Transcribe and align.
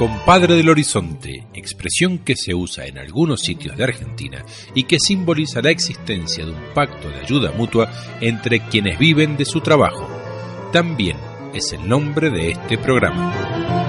Compadre 0.00 0.54
del 0.54 0.70
Horizonte, 0.70 1.46
expresión 1.52 2.20
que 2.20 2.34
se 2.34 2.54
usa 2.54 2.86
en 2.86 2.96
algunos 2.96 3.42
sitios 3.42 3.76
de 3.76 3.84
Argentina 3.84 4.42
y 4.74 4.84
que 4.84 4.98
simboliza 4.98 5.60
la 5.60 5.68
existencia 5.68 6.42
de 6.42 6.52
un 6.52 6.72
pacto 6.72 7.10
de 7.10 7.20
ayuda 7.20 7.52
mutua 7.52 7.92
entre 8.18 8.60
quienes 8.60 8.98
viven 8.98 9.36
de 9.36 9.44
su 9.44 9.60
trabajo. 9.60 10.08
También 10.72 11.18
es 11.52 11.74
el 11.74 11.86
nombre 11.86 12.30
de 12.30 12.52
este 12.52 12.78
programa. 12.78 13.79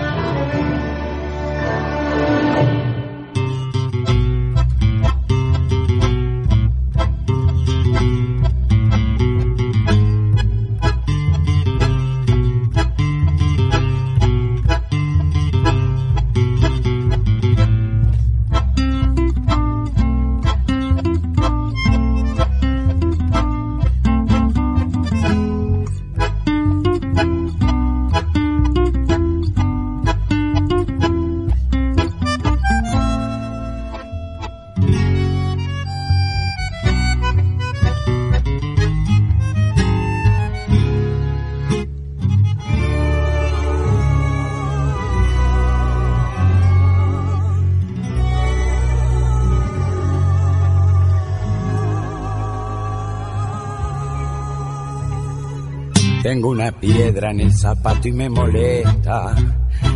En 57.32 57.40
el 57.40 57.54
zapato 57.54 58.08
y 58.08 58.12
me 58.12 58.30
molesta. 58.30 59.36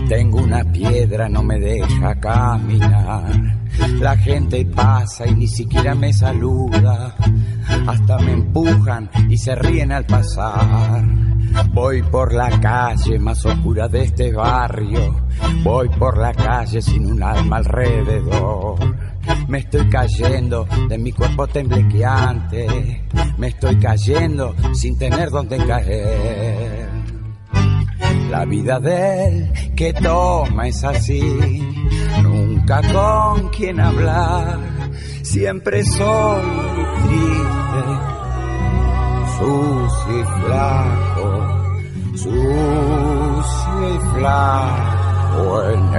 Tengo 0.08 0.40
una 0.40 0.64
piedra, 0.64 1.30
no 1.30 1.44
me 1.44 1.60
deja 1.60 2.20
caminar. 2.20 3.32
La 4.00 4.18
gente 4.18 4.66
pasa 4.66 5.28
y 5.28 5.36
ni 5.36 5.48
siquiera 5.48 5.94
me 5.94 6.14
saluda. 6.14 7.16
Hasta 7.88 8.18
me 8.20 8.32
empujan 8.32 9.10
y 9.30 9.38
se 9.38 9.54
ríen 9.56 9.92
al 9.92 10.06
pasar. 10.06 11.04
Voy 11.74 12.02
por 12.04 12.34
la 12.34 12.50
calle 12.60 13.20
más 13.20 13.46
oscura 13.46 13.88
de 13.88 14.04
este 14.04 14.32
barrio. 14.32 15.28
Voy 15.64 15.90
por 15.90 16.18
la 16.18 16.34
calle 16.34 16.82
sin 16.82 17.12
un 17.12 17.22
alma 17.22 17.58
alrededor. 17.58 18.78
Me 19.48 19.60
estoy 19.60 19.90
cayendo 19.90 20.68
de 20.88 20.98
mi 20.98 21.12
cuerpo 21.12 21.48
temblequeante. 21.48 23.04
Me 23.38 23.48
estoy 23.48 23.78
cayendo 23.78 24.56
sin 24.74 24.98
tener 24.98 25.30
donde 25.30 25.58
caer. 25.58 26.65
La 28.36 28.44
vida 28.44 28.82
de 28.82 29.28
él 29.28 29.50
que 29.78 29.94
toma 29.94 30.68
es 30.68 30.84
así. 30.84 31.22
Nunca 32.22 32.82
con 32.92 33.48
quien 33.48 33.80
hablar. 33.80 34.60
Siempre 35.24 35.86
soy 35.86 36.42
triste. 37.06 37.84
Sucio 39.38 40.20
y 40.20 40.24
flaco. 40.42 41.28
Sucio 42.16 43.96
y 43.96 44.00
flaco 44.18 45.64
en 45.70 45.96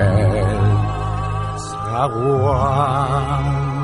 agua. 1.95 3.76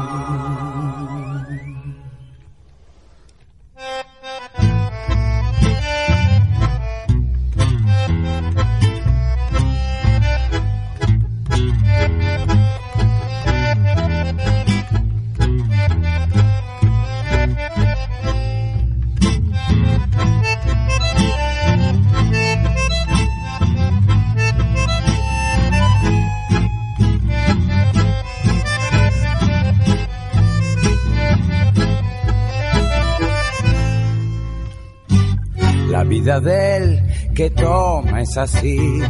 Vida 36.33 36.41
del 36.41 37.03
que 37.35 37.51
toma 37.51 38.23
es 38.23 38.37
así, 38.37 39.01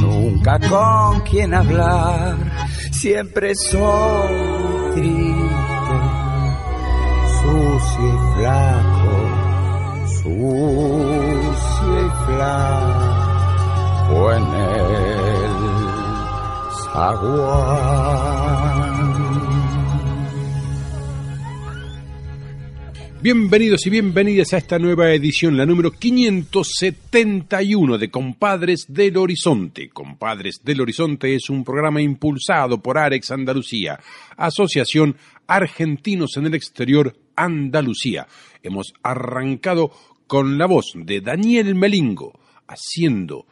nunca 0.00 0.58
con 0.68 1.20
quien 1.20 1.54
hablar, 1.54 2.36
siempre 2.90 3.54
soy 3.54 4.92
triste, 4.94 5.96
sucio 7.40 8.06
y 8.06 8.18
flaco, 8.36 9.16
sucio 10.22 11.92
y 12.00 12.10
flaco 12.26 12.72
en 14.32 14.44
el 14.54 15.50
saguán. 16.92 18.49
Bienvenidos 23.22 23.86
y 23.86 23.90
bienvenidas 23.90 24.54
a 24.54 24.56
esta 24.56 24.78
nueva 24.78 25.12
edición, 25.12 25.58
la 25.58 25.66
número 25.66 25.90
571 25.90 27.98
de 27.98 28.10
Compadres 28.10 28.86
del 28.88 29.18
Horizonte. 29.18 29.90
Compadres 29.90 30.62
del 30.64 30.80
Horizonte 30.80 31.34
es 31.34 31.50
un 31.50 31.62
programa 31.62 32.00
impulsado 32.00 32.80
por 32.80 32.96
Arex 32.96 33.30
Andalucía, 33.30 34.00
Asociación 34.38 35.18
Argentinos 35.46 36.38
en 36.38 36.46
el 36.46 36.54
Exterior 36.54 37.14
Andalucía. 37.36 38.26
Hemos 38.62 38.94
arrancado 39.02 39.90
con 40.26 40.56
la 40.56 40.64
voz 40.64 40.94
de 40.94 41.20
Daniel 41.20 41.74
Melingo, 41.74 42.40
haciendo 42.68 43.44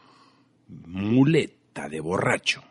muleta 0.87 1.87
de 1.87 1.99
borracho. 1.99 2.63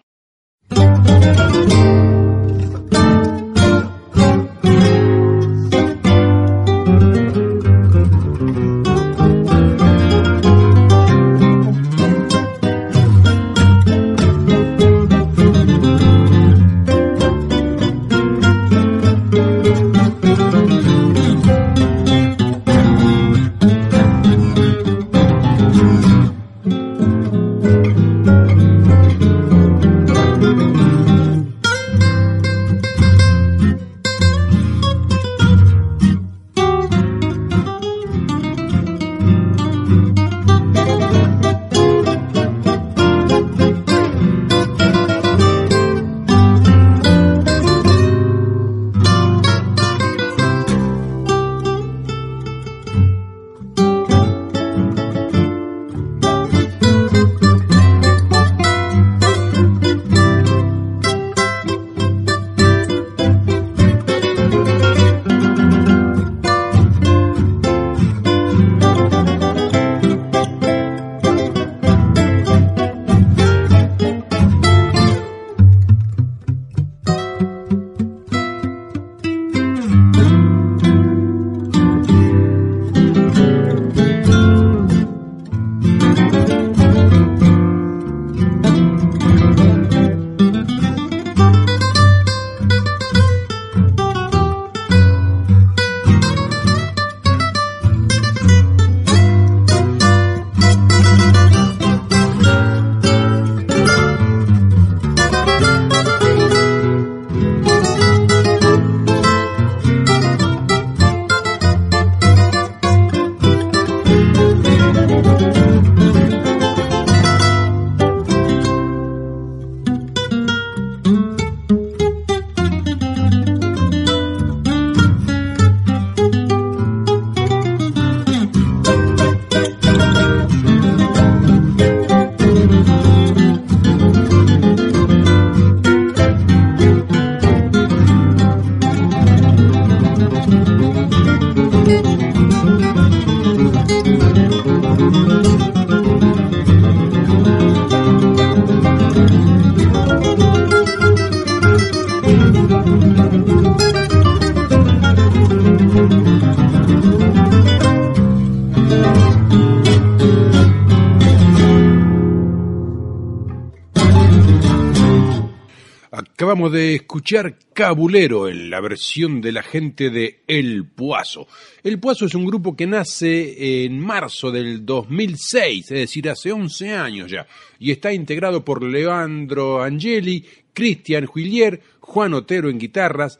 De 166.71 166.97
escuchar 166.97 167.59
Cabulero 167.73 168.47
en 168.47 168.69
la 168.69 168.81
versión 168.81 169.41
de 169.41 169.53
la 169.53 169.63
gente 169.63 170.11
de 170.11 170.43
El 170.47 170.85
Puazo. 170.85 171.47
El 171.83 171.99
Puazo 171.99 172.27
es 172.27 172.35
un 172.35 172.45
grupo 172.45 172.77
que 172.77 172.87
nace 172.87 173.85
en 173.85 173.99
marzo 173.99 174.51
del 174.51 174.85
2006, 174.85 175.91
es 175.91 175.99
decir, 175.99 176.29
hace 176.29 176.53
11 176.53 176.93
años 176.93 177.31
ya, 177.31 177.47
y 177.79 177.91
está 177.91 178.13
integrado 178.13 178.65
por 178.65 178.83
Leandro 178.83 179.83
Angeli, 179.83 180.45
Cristian 180.75 181.25
Juillier, 181.25 181.81
Juan 182.01 182.35
Otero 182.35 182.69
en 182.69 182.79
guitarras, 182.79 183.39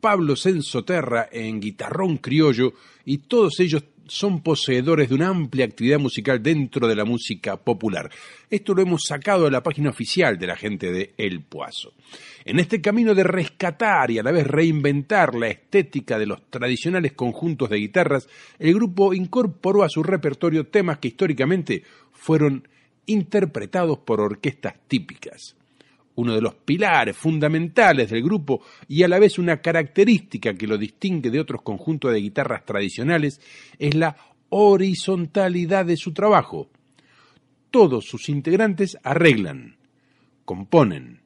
Pablo 0.00 0.34
Sensoterra 0.34 1.28
en 1.30 1.60
guitarrón 1.60 2.16
criollo, 2.16 2.72
y 3.04 3.18
todos 3.18 3.60
ellos 3.60 3.84
son 4.10 4.42
poseedores 4.42 5.08
de 5.08 5.14
una 5.14 5.28
amplia 5.28 5.64
actividad 5.64 6.00
musical 6.00 6.42
dentro 6.42 6.88
de 6.88 6.96
la 6.96 7.04
música 7.04 7.56
popular. 7.56 8.10
Esto 8.50 8.74
lo 8.74 8.82
hemos 8.82 9.02
sacado 9.06 9.44
de 9.44 9.52
la 9.52 9.62
página 9.62 9.90
oficial 9.90 10.36
de 10.36 10.48
la 10.48 10.56
gente 10.56 10.90
de 10.90 11.14
El 11.16 11.42
Puazo. 11.42 11.94
En 12.44 12.58
este 12.58 12.80
camino 12.80 13.14
de 13.14 13.22
rescatar 13.22 14.10
y 14.10 14.18
a 14.18 14.24
la 14.24 14.32
vez 14.32 14.48
reinventar 14.48 15.36
la 15.36 15.46
estética 15.46 16.18
de 16.18 16.26
los 16.26 16.50
tradicionales 16.50 17.12
conjuntos 17.12 17.70
de 17.70 17.76
guitarras, 17.76 18.28
el 18.58 18.74
grupo 18.74 19.14
incorporó 19.14 19.84
a 19.84 19.88
su 19.88 20.02
repertorio 20.02 20.66
temas 20.66 20.98
que 20.98 21.08
históricamente 21.08 21.84
fueron 22.12 22.66
interpretados 23.06 23.98
por 23.98 24.20
orquestas 24.20 24.74
típicas 24.88 25.54
uno 26.20 26.34
de 26.34 26.40
los 26.40 26.54
pilares 26.54 27.16
fundamentales 27.16 28.10
del 28.10 28.22
grupo 28.22 28.62
y 28.88 29.02
a 29.02 29.08
la 29.08 29.18
vez 29.18 29.38
una 29.38 29.60
característica 29.60 30.54
que 30.54 30.66
lo 30.66 30.78
distingue 30.78 31.30
de 31.30 31.40
otros 31.40 31.62
conjuntos 31.62 32.12
de 32.12 32.20
guitarras 32.20 32.64
tradicionales, 32.64 33.40
es 33.78 33.94
la 33.94 34.16
horizontalidad 34.50 35.86
de 35.86 35.96
su 35.96 36.12
trabajo. 36.12 36.68
Todos 37.70 38.04
sus 38.04 38.28
integrantes 38.28 38.98
arreglan, 39.02 39.76
componen, 40.44 41.20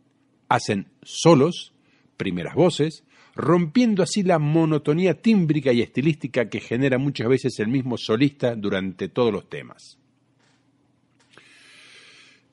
hacen 0.49 0.89
solos, 1.03 1.73
primeras 2.17 2.55
voces, 2.55 3.05
rompiendo 3.35 4.03
así 4.03 4.23
la 4.23 4.39
monotonía 4.39 5.15
tímbrica 5.15 5.73
y 5.73 5.81
estilística 5.81 6.49
que 6.49 6.61
genera 6.61 6.99
muchas 6.99 7.29
veces 7.29 7.59
el 7.59 7.69
mismo 7.69 7.97
solista 7.97 8.55
durante 8.55 9.09
todos 9.09 9.33
los 9.33 9.49
temas. 9.49 9.99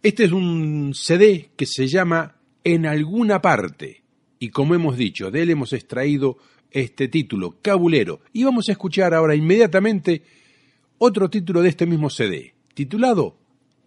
Este 0.03 0.23
es 0.23 0.31
un 0.31 0.93
CD 0.95 1.51
que 1.55 1.67
se 1.67 1.87
llama 1.87 2.35
En 2.63 2.87
alguna 2.87 3.39
parte 3.39 4.01
y 4.39 4.49
como 4.49 4.73
hemos 4.73 4.97
dicho, 4.97 5.29
de 5.29 5.43
él 5.43 5.51
hemos 5.51 5.71
extraído 5.73 6.39
este 6.71 7.07
título, 7.07 7.57
Cabulero, 7.61 8.21
y 8.33 8.43
vamos 8.43 8.67
a 8.67 8.71
escuchar 8.71 9.13
ahora 9.13 9.35
inmediatamente 9.35 10.23
otro 10.97 11.29
título 11.29 11.61
de 11.61 11.69
este 11.69 11.85
mismo 11.85 12.09
CD, 12.09 12.55
titulado 12.73 13.37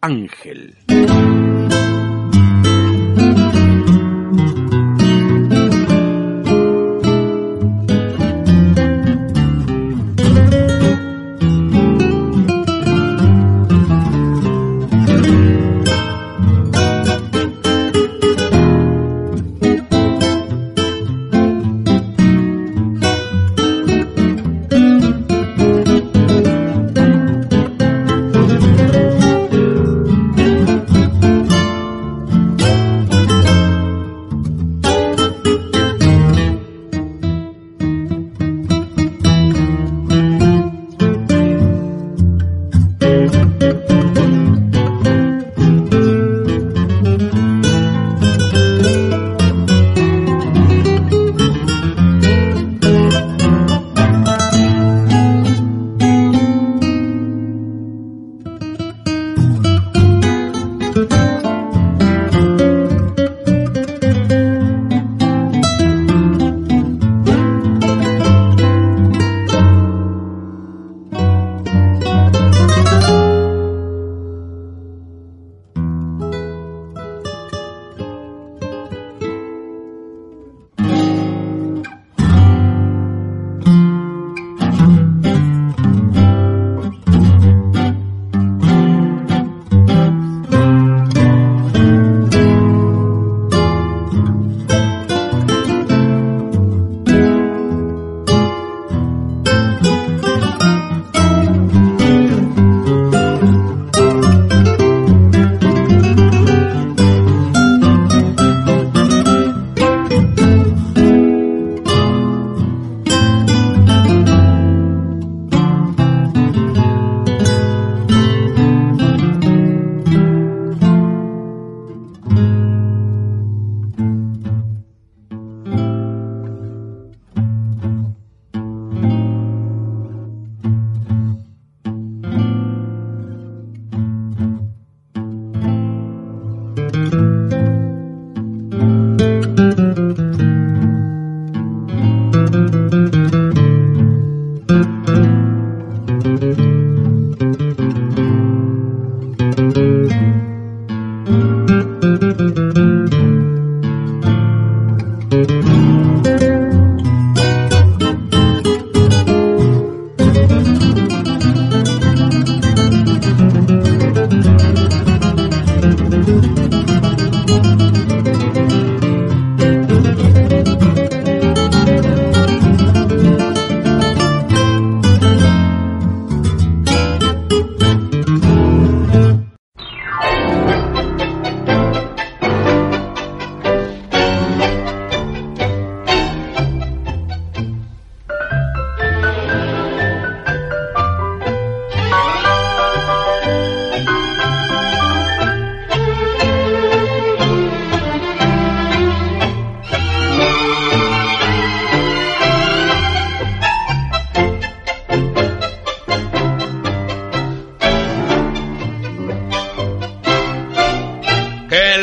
Ángel. 0.01 0.77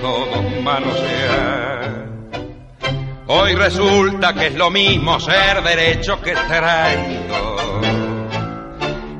todos 0.00 0.62
manosear. 0.62 2.06
Hoy 3.28 3.54
resulta 3.54 4.34
que 4.34 4.48
es 4.48 4.54
lo 4.54 4.70
mismo 4.70 5.18
ser 5.20 5.62
derecho 5.62 6.20
que 6.20 6.32
traidor 6.32 7.62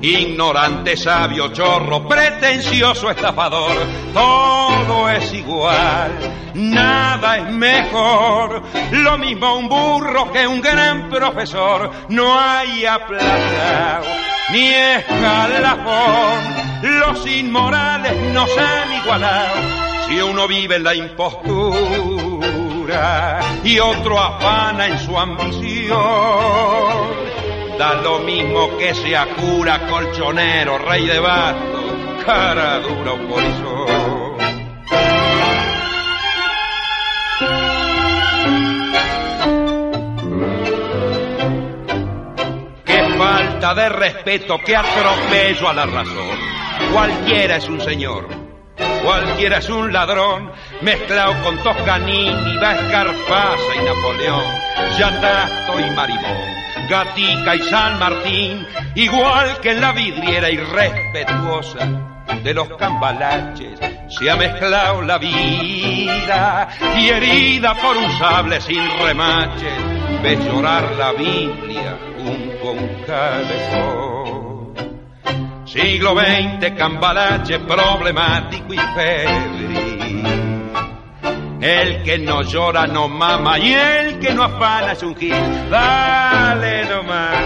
ignorante, 0.02 0.97
sabio, 0.97 1.52
chorro, 1.52 2.07
pretencioso, 2.09 3.11
estafador, 3.11 3.76
todo 4.12 5.09
es 5.09 5.33
igual, 5.33 6.11
nada 6.54 7.38
es 7.38 7.49
mejor, 7.50 8.62
lo 8.90 9.16
mismo 9.16 9.57
un 9.57 9.69
burro 9.69 10.33
que 10.33 10.45
un 10.47 10.61
gran 10.61 11.09
profesor, 11.09 11.90
no 12.09 12.38
hay 12.38 12.85
aplazado 12.85 14.07
ni 14.50 14.71
escalafón, 14.71 16.40
los 16.83 17.25
inmorales 17.28 18.12
nos 18.33 18.50
han 18.59 18.92
igualado, 19.04 19.92
si 20.09 20.21
uno 20.21 20.47
vive 20.49 20.76
en 20.76 20.85
la 20.85 20.94
impostura 20.94 21.40
y 23.64 23.78
otro 23.78 24.18
afana 24.18 24.87
en 24.87 24.99
su 24.99 25.18
ambición 25.18 26.82
Da 27.78 27.94
lo 27.94 28.18
mismo 28.21 28.76
que 28.76 28.94
sea 28.94 29.26
cura, 29.26 29.87
colchonero, 29.88 30.78
rey 30.78 31.06
de 31.06 31.18
bastos, 31.18 31.85
cara 32.25 32.78
dura 32.80 33.12
o 33.12 33.18
polizón. 33.28 34.37
Qué 42.85 43.14
falta 43.18 43.75
de 43.75 43.88
respeto, 43.88 44.59
qué 44.64 44.76
atropello 44.76 45.68
a 45.68 45.73
la 45.73 45.87
razón. 45.87 46.38
Cualquiera 46.92 47.56
es 47.56 47.68
un 47.68 47.80
señor, 47.80 48.28
cualquiera 49.02 49.59
es 49.59 49.68
un 49.68 49.92
ladrón, 49.92 50.52
mezclado 50.80 51.35
con 51.42 51.59
Toscanini, 51.59 52.56
Escarpasa 52.56 53.75
y 53.75 53.85
Napoleón, 53.85 54.44
Yatasto 54.99 55.80
y 55.80 55.90
Marimón 55.90 56.62
Gatica 56.88 57.56
y 57.56 57.62
San 57.62 57.99
Martín, 57.99 58.66
igual 58.94 59.61
que 59.61 59.71
en 59.71 59.80
la 59.80 59.92
vidriera 59.92 60.50
irrespetuosa 60.50 61.88
de 62.42 62.54
los 62.54 62.68
cambalaches, 62.76 63.78
se 64.09 64.30
ha 64.30 64.37
mezclado 64.37 65.02
la 65.02 65.18
vida 65.18 66.68
y 66.99 67.09
herida 67.09 67.75
por 67.75 67.97
un 67.97 68.11
sable 68.18 68.61
sin 68.61 68.82
remaches, 69.02 69.73
ves 70.23 70.44
llorar 70.44 70.92
la 70.99 71.12
Biblia 71.12 71.97
junto 72.18 72.68
a 72.68 72.73
un 72.73 73.04
calefón. 73.06 74.32
Siglo 75.73 76.14
XX, 76.14 76.76
cambalache 76.76 77.59
problemático 77.61 78.75
y 78.75 78.79
febril 78.79 80.02
el 81.62 82.02
que 82.02 82.19
no 82.19 82.43
llora 82.43 82.88
no 82.88 83.09
mama 83.09 83.57
y 83.59 83.73
el 83.73 84.19
que 84.19 84.35
no 84.35 84.43
afana 84.43 84.93
es 84.93 85.02
un 85.05 85.14
gil. 85.14 85.33
Dale 85.71 86.85
nomás, 86.87 87.37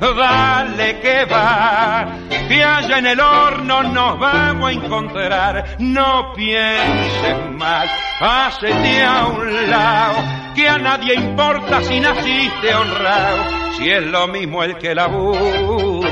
dale 0.00 1.00
que 1.00 1.24
va, 1.24 2.06
que 2.48 2.62
allá 2.62 2.98
en 2.98 3.06
el 3.06 3.20
horno 3.20 3.82
nos 3.82 4.18
vamos 4.18 4.68
a 4.68 4.72
encontrar. 4.72 5.76
No 5.80 6.32
pienses 6.34 7.50
más, 7.50 7.90
pásete 8.20 9.02
a 9.02 9.26
un 9.26 9.70
lado, 9.70 10.18
que 10.54 10.68
a 10.68 10.78
nadie 10.78 11.14
importa 11.14 11.82
si 11.82 11.98
naciste 11.98 12.74
honrado, 12.74 13.42
si 13.76 13.90
es 13.90 14.04
lo 14.04 14.28
mismo 14.28 14.62
el 14.62 14.78
que 14.78 14.94
labura, 14.94 16.10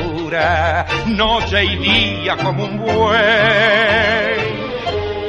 noche 1.06 1.64
y 1.64 1.76
día 1.76 2.36
como 2.36 2.64
un 2.64 2.78
buey 2.78 4.56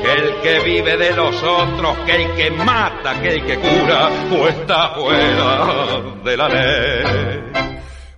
el 0.08 0.42
que 0.42 0.60
vive 0.64 0.98
de 0.98 1.16
los 1.16 1.36
otros, 1.44 1.98
que 2.06 2.16
el 2.16 2.36
que 2.36 2.52
mata, 2.52 3.22
que 3.22 3.30
el 3.30 3.46
que 3.46 3.58
cura, 3.58 4.10
o 4.32 4.48
está 4.48 4.96
fuera 4.96 6.22
de 6.24 6.38
la 6.38 6.50
ley. 6.50 7.72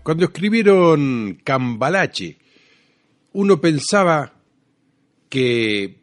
Cuando 0.03 0.25
escribieron 0.25 1.39
Cambalache, 1.43 2.37
uno 3.33 3.59
pensaba 3.59 4.33
que, 5.29 5.99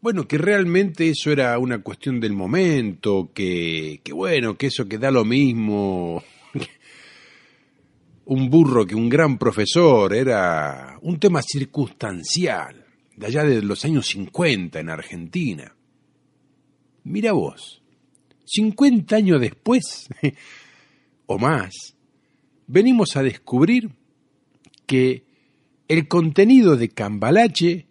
bueno, 0.00 0.26
que 0.26 0.38
realmente 0.38 1.10
eso 1.10 1.30
era 1.30 1.58
una 1.58 1.82
cuestión 1.82 2.18
del 2.18 2.32
momento, 2.32 3.30
que, 3.34 4.00
que 4.02 4.12
bueno, 4.12 4.56
que 4.56 4.68
eso 4.68 4.88
que 4.88 4.98
da 4.98 5.10
lo 5.10 5.24
mismo, 5.24 6.22
un 8.26 8.50
burro 8.50 8.84
que 8.86 8.94
un 8.94 9.08
gran 9.08 9.38
profesor, 9.38 10.12
era 10.12 10.98
un 11.02 11.18
tema 11.18 11.40
circunstancial 11.42 12.84
de 13.16 13.26
allá 13.26 13.44
de 13.44 13.62
los 13.62 13.84
años 13.84 14.06
50 14.08 14.80
en 14.80 14.90
Argentina. 14.90 15.74
Mira 17.04 17.32
vos, 17.32 17.82
50 18.44 19.14
años 19.14 19.40
después, 19.40 20.08
o 21.26 21.38
más, 21.38 21.94
venimos 22.66 23.16
a 23.16 23.22
descubrir 23.22 23.90
que 24.86 25.24
el 25.86 26.08
contenido 26.08 26.76
de 26.76 26.88
Cambalache 26.88 27.86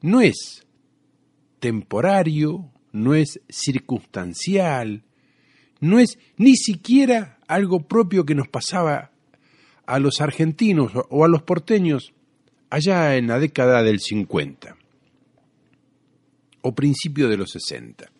no 0.00 0.20
es 0.20 0.66
temporario, 1.60 2.72
no 2.90 3.14
es 3.14 3.40
circunstancial, 3.48 5.04
no 5.78 6.00
es 6.00 6.18
ni 6.36 6.56
siquiera 6.56 7.38
algo 7.46 7.86
propio 7.86 8.26
que 8.26 8.34
nos 8.34 8.48
pasaba 8.48 9.12
a 9.86 9.98
los 9.98 10.20
argentinos 10.20 10.92
o 11.08 11.24
a 11.24 11.28
los 11.28 11.42
porteños 11.42 12.12
allá 12.70 13.16
en 13.16 13.28
la 13.28 13.38
década 13.38 13.82
del 13.82 14.00
50 14.00 14.76
o 16.62 16.74
principio 16.74 17.28
de 17.28 17.36
los 17.36 17.50
60. 17.50 18.10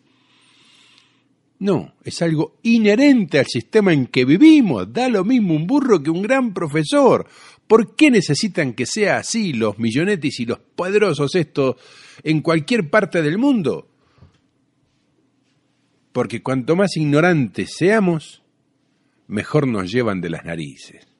No, 1.58 1.94
es 2.04 2.20
algo 2.22 2.58
inherente 2.62 3.38
al 3.38 3.46
sistema 3.46 3.92
en 3.92 4.06
que 4.06 4.24
vivimos. 4.24 4.92
Da 4.92 5.08
lo 5.08 5.24
mismo 5.24 5.54
un 5.54 5.66
burro 5.66 6.02
que 6.02 6.10
un 6.10 6.22
gran 6.22 6.52
profesor. 6.52 7.26
¿Por 7.66 7.96
qué 7.96 8.10
necesitan 8.10 8.74
que 8.74 8.86
sea 8.86 9.18
así 9.18 9.52
los 9.52 9.78
millonetis 9.78 10.40
y 10.40 10.46
los 10.46 10.58
poderosos 10.58 11.34
estos 11.34 11.76
en 12.22 12.42
cualquier 12.42 12.90
parte 12.90 13.22
del 13.22 13.38
mundo? 13.38 13.88
Porque 16.12 16.42
cuanto 16.42 16.76
más 16.76 16.96
ignorantes 16.96 17.74
seamos, 17.76 18.42
mejor 19.26 19.66
nos 19.66 19.90
llevan 19.90 20.20
de 20.20 20.30
las 20.30 20.44
narices. 20.44 21.15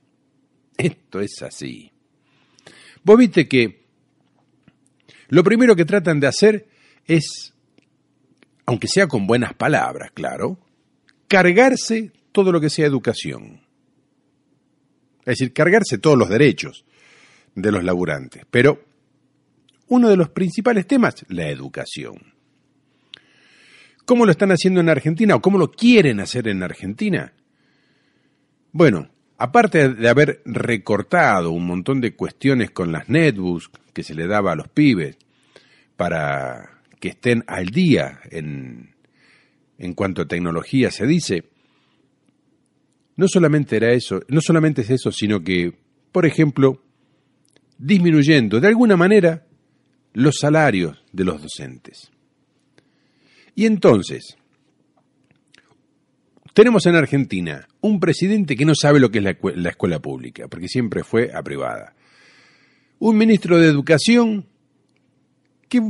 Esto 0.76 1.20
es 1.20 1.42
así. 1.42 1.90
Vos 3.02 3.18
viste 3.18 3.48
que 3.48 3.86
lo 5.28 5.42
primero 5.42 5.74
que 5.74 5.84
tratan 5.84 6.20
de 6.20 6.26
hacer 6.26 6.68
es, 7.06 7.54
aunque 8.64 8.88
sea 8.88 9.06
con 9.06 9.26
buenas 9.26 9.54
palabras, 9.54 10.10
claro, 10.12 10.58
cargarse 11.28 12.12
todo 12.32 12.52
lo 12.52 12.60
que 12.60 12.70
sea 12.70 12.86
educación. 12.86 13.60
Es 15.20 15.38
decir, 15.38 15.52
cargarse 15.52 15.98
todos 15.98 16.16
los 16.16 16.28
derechos 16.28 16.84
de 17.54 17.72
los 17.72 17.82
laburantes. 17.82 18.44
Pero 18.50 18.84
uno 19.88 20.08
de 20.08 20.16
los 20.16 20.30
principales 20.30 20.86
temas, 20.86 21.24
la 21.28 21.48
educación. 21.48 22.34
¿Cómo 24.04 24.24
lo 24.24 24.30
están 24.30 24.52
haciendo 24.52 24.80
en 24.80 24.88
Argentina 24.88 25.34
o 25.34 25.40
cómo 25.40 25.58
lo 25.58 25.72
quieren 25.72 26.20
hacer 26.20 26.46
en 26.46 26.62
Argentina? 26.62 27.32
Bueno, 28.70 29.08
aparte 29.38 29.88
de 29.90 30.08
haber 30.08 30.42
recortado 30.44 31.50
un 31.50 31.66
montón 31.66 32.00
de 32.00 32.14
cuestiones 32.14 32.70
con 32.70 32.92
las 32.92 33.08
netbooks 33.08 33.70
que 33.92 34.02
se 34.02 34.14
le 34.14 34.26
daba 34.26 34.52
a 34.52 34.56
los 34.56 34.68
pibes 34.68 35.16
para 35.96 36.80
que 37.00 37.08
estén 37.08 37.44
al 37.46 37.66
día 37.66 38.20
en, 38.30 38.94
en 39.78 39.94
cuanto 39.94 40.22
a 40.22 40.28
tecnología 40.28 40.90
se 40.90 41.06
dice, 41.06 41.44
no 43.16 43.28
solamente 43.28 43.76
era 43.76 43.92
eso, 43.92 44.20
no 44.28 44.40
solamente 44.40 44.82
es 44.82 44.90
eso, 44.90 45.10
sino 45.10 45.42
que, 45.42 45.72
por 46.12 46.26
ejemplo, 46.26 46.82
disminuyendo 47.78 48.60
de 48.60 48.68
alguna 48.68 48.96
manera 48.96 49.46
los 50.12 50.36
salarios 50.38 51.02
de 51.12 51.24
los 51.24 51.42
docentes. 51.42 52.10
Y 53.54 53.66
entonces, 53.66 54.36
tenemos 56.56 56.86
en 56.86 56.94
Argentina 56.94 57.68
un 57.82 58.00
presidente 58.00 58.56
que 58.56 58.64
no 58.64 58.74
sabe 58.74 58.98
lo 58.98 59.10
que 59.10 59.18
es 59.18 59.24
la, 59.24 59.68
escuela 59.68 60.00
pública, 60.00 60.48
porque 60.48 60.68
siempre 60.68 61.04
fue 61.04 61.30
a 61.34 61.42
privada. 61.42 61.94
Un 62.98 63.18
ministro 63.18 63.58
de 63.58 63.68
Educación 63.68 64.46
que, 65.68 65.82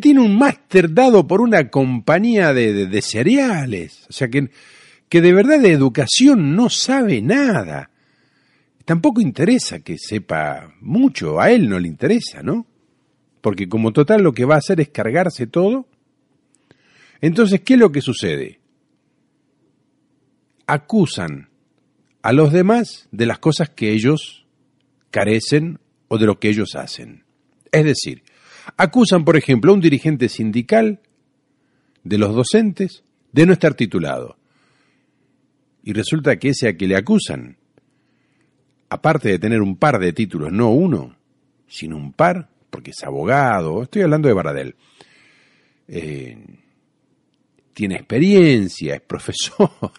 tiene 0.00 0.20
un 0.20 0.38
máster 0.38 0.94
dado 0.94 1.26
por 1.26 1.42
una 1.42 1.68
compañía 1.68 2.54
de, 2.54 2.86
de, 2.86 3.02
cereales, 3.02 4.06
o 4.08 4.14
sea 4.14 4.28
que, 4.28 4.48
que 5.10 5.20
de 5.20 5.34
verdad 5.34 5.60
de 5.60 5.72
educación 5.72 6.56
no 6.56 6.70
sabe 6.70 7.20
nada. 7.20 7.90
Tampoco 8.86 9.20
interesa 9.20 9.80
que 9.80 9.98
sepa 9.98 10.72
mucho, 10.80 11.38
a 11.38 11.50
él 11.50 11.68
no 11.68 11.78
le 11.78 11.88
interesa, 11.88 12.42
¿no? 12.42 12.66
Porque 13.42 13.68
como 13.68 13.92
total 13.92 14.22
lo 14.22 14.32
que 14.32 14.46
va 14.46 14.54
a 14.54 14.58
hacer 14.58 14.80
es 14.80 14.88
cargarse 14.88 15.46
todo. 15.46 15.86
Entonces, 17.20 17.60
¿qué 17.60 17.74
es 17.74 17.78
lo 17.78 17.92
que 17.92 18.00
sucede? 18.00 18.61
Acusan 20.72 21.50
a 22.22 22.32
los 22.32 22.50
demás 22.50 23.06
de 23.12 23.26
las 23.26 23.38
cosas 23.38 23.68
que 23.68 23.92
ellos 23.92 24.46
carecen 25.10 25.80
o 26.08 26.16
de 26.16 26.24
lo 26.24 26.40
que 26.40 26.48
ellos 26.48 26.76
hacen. 26.76 27.24
Es 27.70 27.84
decir, 27.84 28.22
acusan, 28.78 29.26
por 29.26 29.36
ejemplo, 29.36 29.70
a 29.70 29.74
un 29.74 29.82
dirigente 29.82 30.30
sindical 30.30 31.02
de 32.04 32.16
los 32.16 32.34
docentes 32.34 33.04
de 33.32 33.44
no 33.44 33.52
estar 33.52 33.74
titulado. 33.74 34.38
Y 35.82 35.92
resulta 35.92 36.38
que 36.38 36.48
ese 36.48 36.68
a 36.68 36.76
que 36.78 36.86
le 36.86 36.96
acusan, 36.96 37.58
aparte 38.88 39.28
de 39.28 39.38
tener 39.38 39.60
un 39.60 39.76
par 39.76 39.98
de 39.98 40.14
títulos, 40.14 40.52
no 40.52 40.70
uno, 40.70 41.18
sino 41.68 41.98
un 41.98 42.14
par, 42.14 42.48
porque 42.70 42.92
es 42.92 43.04
abogado, 43.04 43.82
estoy 43.82 44.00
hablando 44.00 44.26
de 44.26 44.34
Baradel, 44.34 44.76
eh, 45.86 46.38
tiene 47.74 47.96
experiencia, 47.96 48.94
es 48.94 49.02
profesor, 49.02 49.92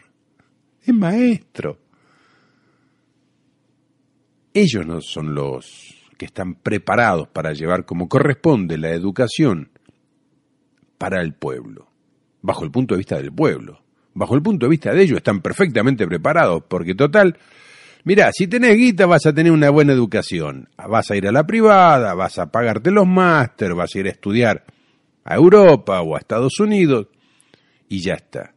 es 0.86 0.94
maestro. 0.94 1.80
Ellos 4.54 4.86
no 4.86 5.02
son 5.02 5.34
los 5.34 6.12
que 6.18 6.26
están 6.26 6.56
preparados 6.56 7.28
para 7.28 7.54
llevar 7.54 7.86
como 7.86 8.08
corresponde 8.08 8.78
la 8.78 8.92
educación 8.92 9.72
para 10.98 11.22
el 11.22 11.34
pueblo, 11.34 11.88
bajo 12.42 12.64
el 12.64 12.72
punto 12.72 12.94
de 12.94 13.00
vista 13.00 13.18
del 13.18 13.34
pueblo. 13.34 13.82
Bajo 14.14 14.36
el 14.36 14.44
punto 14.44 14.68
de 14.68 14.70
vista 14.70 14.94
de 14.94 15.02
ellos 15.02 15.18
están 15.18 15.42
perfectamente 15.42 16.06
preparados, 16.06 16.64
porque 16.68 16.94
total, 16.94 17.36
mira, 18.04 18.32
si 18.32 18.46
tenés 18.46 18.78
guita 18.78 19.08
vas 19.08 19.26
a 19.26 19.34
tener 19.34 19.52
una 19.52 19.72
buena 19.72 19.92
educación, 19.92 20.70
vas 20.78 21.10
a 21.10 21.16
ir 21.16 21.28
a 21.28 21.32
la 21.32 21.48
privada, 21.48 22.14
vas 22.14 22.38
a 22.38 22.52
pagarte 22.52 22.92
los 22.92 23.08
máster, 23.08 23.74
vas 23.74 23.96
a 23.96 24.00
ir 24.00 24.06
a 24.06 24.12
estudiar 24.12 24.66
a 25.24 25.36
Europa 25.36 26.02
o 26.02 26.16
a 26.16 26.20
Estados 26.20 26.60
Unidos, 26.60 27.08
y 27.90 28.02
ya 28.02 28.14
está. 28.14 28.53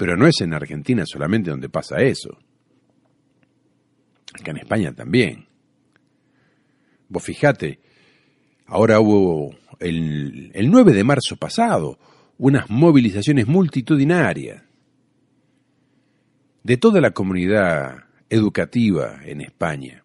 Pero 0.00 0.16
no 0.16 0.26
es 0.26 0.40
en 0.40 0.54
Argentina 0.54 1.04
solamente 1.04 1.50
donde 1.50 1.68
pasa 1.68 2.00
eso. 2.00 2.38
Acá 4.32 4.52
en 4.52 4.56
España 4.56 4.94
también. 4.94 5.46
Vos 7.10 7.22
fijate, 7.22 7.80
ahora 8.64 8.98
hubo 8.98 9.54
el, 9.78 10.52
el 10.54 10.70
9 10.70 10.94
de 10.94 11.04
marzo 11.04 11.36
pasado 11.36 11.98
unas 12.38 12.70
movilizaciones 12.70 13.46
multitudinarias 13.46 14.62
de 16.62 16.76
toda 16.78 17.02
la 17.02 17.10
comunidad 17.10 18.04
educativa 18.30 19.20
en 19.26 19.42
España. 19.42 20.02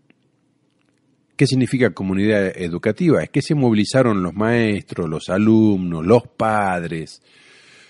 ¿Qué 1.38 1.48
significa 1.48 1.94
comunidad 1.94 2.48
educativa? 2.48 3.24
Es 3.24 3.30
que 3.30 3.42
se 3.42 3.56
movilizaron 3.56 4.22
los 4.22 4.34
maestros, 4.34 5.10
los 5.10 5.30
alumnos, 5.30 6.06
los 6.06 6.24
padres, 6.28 7.22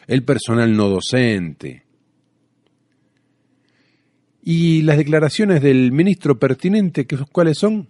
el 0.05 0.23
personal 0.23 0.77
no 0.77 0.87
docente, 0.87 1.84
¿Y 4.47 4.83
las 4.83 4.97
declaraciones 4.97 5.59
del 5.63 5.91
ministro 5.91 6.37
pertinente, 6.37 7.07
cuáles 7.31 7.57
son? 7.57 7.89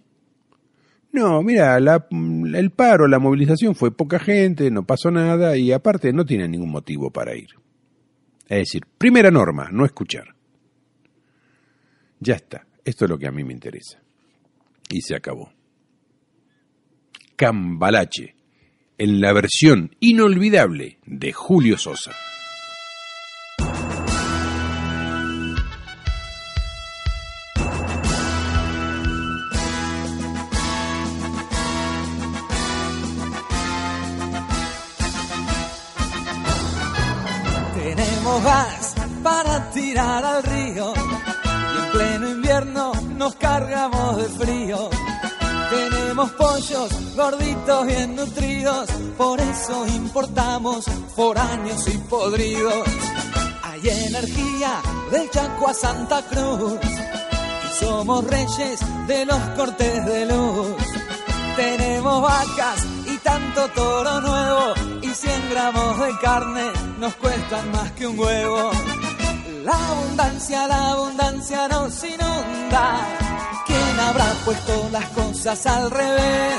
No, 1.12 1.42
mira, 1.42 1.76
el 1.76 2.70
paro, 2.70 3.06
la 3.06 3.18
movilización 3.18 3.74
fue 3.74 3.94
poca 3.94 4.18
gente, 4.18 4.70
no 4.70 4.86
pasó 4.86 5.10
nada 5.10 5.58
y 5.58 5.70
aparte 5.70 6.14
no 6.14 6.24
tiene 6.24 6.48
ningún 6.48 6.70
motivo 6.70 7.10
para 7.10 7.36
ir. 7.36 7.50
Es 8.48 8.58
decir, 8.60 8.86
primera 8.96 9.30
norma, 9.30 9.68
no 9.70 9.84
escuchar. 9.84 10.34
Ya 12.20 12.36
está, 12.36 12.66
esto 12.86 13.04
es 13.04 13.10
lo 13.10 13.18
que 13.18 13.26
a 13.26 13.32
mí 13.32 13.44
me 13.44 13.52
interesa. 13.52 14.00
Y 14.88 15.02
se 15.02 15.14
acabó. 15.14 15.52
Cambalache, 17.36 18.34
en 18.96 19.20
la 19.20 19.34
versión 19.34 19.94
inolvidable 20.00 21.00
de 21.04 21.34
Julio 21.34 21.76
Sosa. 21.76 22.12
Para 39.22 39.70
tirar 39.70 40.24
al 40.24 40.42
río 40.42 40.92
y 40.94 41.78
en 41.78 41.90
pleno 41.92 42.30
invierno 42.30 42.92
nos 43.16 43.34
cargamos 43.36 44.16
de 44.18 44.44
frío. 44.44 44.90
Tenemos 45.70 46.30
pollos 46.32 47.16
gorditos 47.16 47.86
bien 47.86 48.14
nutridos, 48.14 48.90
por 49.16 49.40
eso 49.40 49.86
importamos 49.86 50.84
foráneos 51.14 51.88
y 51.88 51.98
podridos. 51.98 52.86
Hay 53.62 53.88
energía 53.88 54.82
del 55.10 55.30
Chaco 55.30 55.68
a 55.68 55.74
Santa 55.74 56.22
Cruz 56.22 56.74
y 56.82 57.84
somos 57.84 58.24
reyes 58.24 58.80
de 59.06 59.24
los 59.24 59.40
cortes 59.56 60.04
de 60.04 60.26
luz. 60.26 60.76
Tenemos 61.56 62.22
vacas 62.22 62.84
y 63.06 63.16
tanto 63.18 63.68
toro 63.68 64.20
nuevo 64.20 64.95
100 65.16 65.48
gramos 65.48 65.98
de 65.98 66.18
carne 66.18 66.64
nos 66.98 67.14
cuestan 67.16 67.72
más 67.72 67.90
que 67.92 68.06
un 68.06 68.18
huevo. 68.18 68.70
La 69.64 69.72
abundancia, 69.72 70.66
la 70.68 70.90
abundancia 70.90 71.68
nos 71.68 72.04
inunda. 72.04 73.00
¿Quién 73.66 74.00
habrá 74.00 74.26
puesto 74.44 74.90
las 74.92 75.06
cosas 75.10 75.66
al 75.66 75.90
revés? 75.90 76.54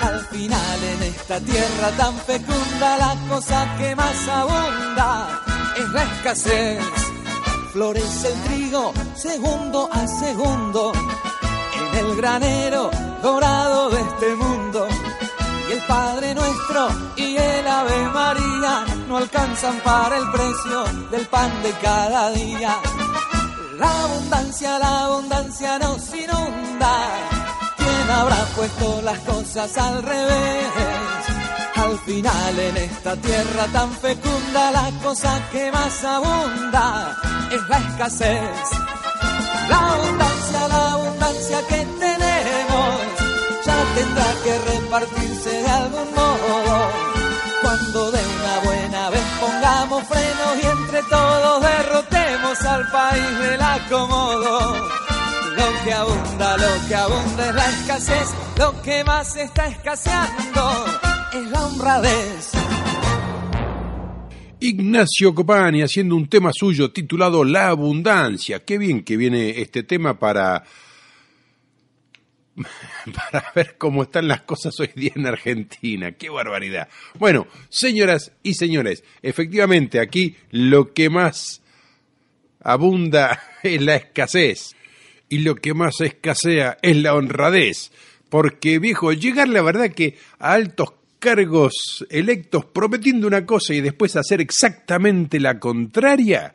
Al 0.00 0.20
final 0.28 0.84
en 0.94 1.02
esta 1.02 1.40
tierra 1.40 1.90
tan 1.98 2.14
fecunda 2.20 2.96
la 2.96 3.16
cosa 3.28 3.76
que 3.76 3.96
más 3.96 4.28
abunda 4.28 5.42
es 5.76 5.88
la 5.90 6.02
escasez. 6.04 6.82
Florece 7.74 8.28
el 8.28 8.42
trigo 8.44 8.94
segundo 9.14 9.90
a 9.92 10.06
segundo 10.06 10.92
en 10.94 11.98
el 11.98 12.16
granero 12.16 12.90
dorado 13.22 13.90
de 13.90 14.00
este 14.00 14.36
mundo 14.36 14.88
Padre 15.88 16.28
y 16.28 16.30
el 16.30 16.31
María 18.12 18.84
no 19.08 19.16
alcanzan 19.16 19.80
para 19.80 20.16
el 20.16 20.30
precio 20.30 20.84
del 21.10 21.26
pan 21.26 21.50
de 21.62 21.72
cada 21.82 22.30
día. 22.30 22.76
La 23.78 24.02
abundancia, 24.04 24.78
la 24.78 25.04
abundancia 25.04 25.78
nos 25.78 26.14
inunda. 26.14 26.94
¿Quién 27.76 28.10
habrá 28.10 28.44
puesto 28.56 29.02
las 29.02 29.18
cosas 29.20 29.76
al 29.78 30.02
revés? 30.02 30.72
Al 31.76 31.98
final 32.00 32.58
en 32.58 32.76
esta 32.76 33.16
tierra 33.16 33.66
tan 33.72 33.90
fecunda 33.92 34.70
la 34.70 34.90
cosa 35.02 35.40
que 35.50 35.72
más 35.72 36.04
abunda 36.04 37.16
es 37.50 37.68
la 37.68 37.78
escasez. 37.78 38.70
La 39.68 39.78
abundancia, 39.94 40.68
la 40.68 40.92
abundancia 40.92 41.58
que 41.68 41.86
tenemos 41.98 43.22
tendrá 43.94 44.24
que 44.44 44.58
repartirse 44.58 45.50
de 45.50 45.70
algún 45.70 46.14
modo. 46.14 47.01
De 47.72 47.78
una 47.78 48.60
buena 48.64 49.08
vez 49.08 49.22
pongamos 49.40 50.04
frenos 50.06 50.62
y 50.62 50.66
entre 50.66 51.02
todos 51.08 51.62
derrotemos 51.62 52.60
al 52.66 52.90
país 52.90 53.38
del 53.38 53.62
acomodo. 53.62 54.76
Lo 55.56 55.82
que 55.82 55.92
abunda, 55.94 56.56
lo 56.58 56.86
que 56.86 56.94
abunda 56.94 57.48
es 57.48 57.54
la 57.54 57.70
escasez, 57.70 58.28
lo 58.58 58.82
que 58.82 59.02
más 59.04 59.36
está 59.36 59.68
escaseando 59.68 60.84
es 61.32 61.50
la 61.50 61.64
honradez. 61.64 62.50
Ignacio 64.60 65.34
Copani 65.34 65.80
haciendo 65.80 66.14
un 66.16 66.28
tema 66.28 66.50
suyo 66.52 66.92
titulado 66.92 67.42
La 67.42 67.68
abundancia. 67.68 68.62
Qué 68.66 68.76
bien 68.76 69.02
que 69.02 69.16
viene 69.16 69.62
este 69.62 69.82
tema 69.82 70.18
para 70.18 70.62
para 73.14 73.52
ver 73.54 73.76
cómo 73.78 74.02
están 74.02 74.28
las 74.28 74.42
cosas 74.42 74.78
hoy 74.80 74.90
día 74.94 75.12
en 75.16 75.26
Argentina. 75.26 76.12
¡Qué 76.12 76.28
barbaridad! 76.28 76.88
Bueno, 77.18 77.46
señoras 77.68 78.32
y 78.42 78.54
señores, 78.54 79.04
efectivamente 79.22 80.00
aquí 80.00 80.36
lo 80.50 80.92
que 80.92 81.10
más 81.10 81.62
abunda 82.60 83.42
es 83.62 83.80
la 83.80 83.96
escasez 83.96 84.76
y 85.28 85.38
lo 85.38 85.56
que 85.56 85.74
más 85.74 86.00
escasea 86.00 86.78
es 86.82 86.96
la 86.96 87.14
honradez. 87.14 87.90
Porque, 88.28 88.78
viejo, 88.78 89.12
llegar 89.12 89.48
la 89.48 89.62
verdad 89.62 89.90
que 89.90 90.16
a 90.38 90.52
altos 90.54 90.94
cargos 91.18 92.04
electos 92.10 92.64
prometiendo 92.64 93.26
una 93.26 93.46
cosa 93.46 93.74
y 93.74 93.80
después 93.80 94.16
hacer 94.16 94.40
exactamente 94.40 95.38
la 95.38 95.58
contraria, 95.58 96.52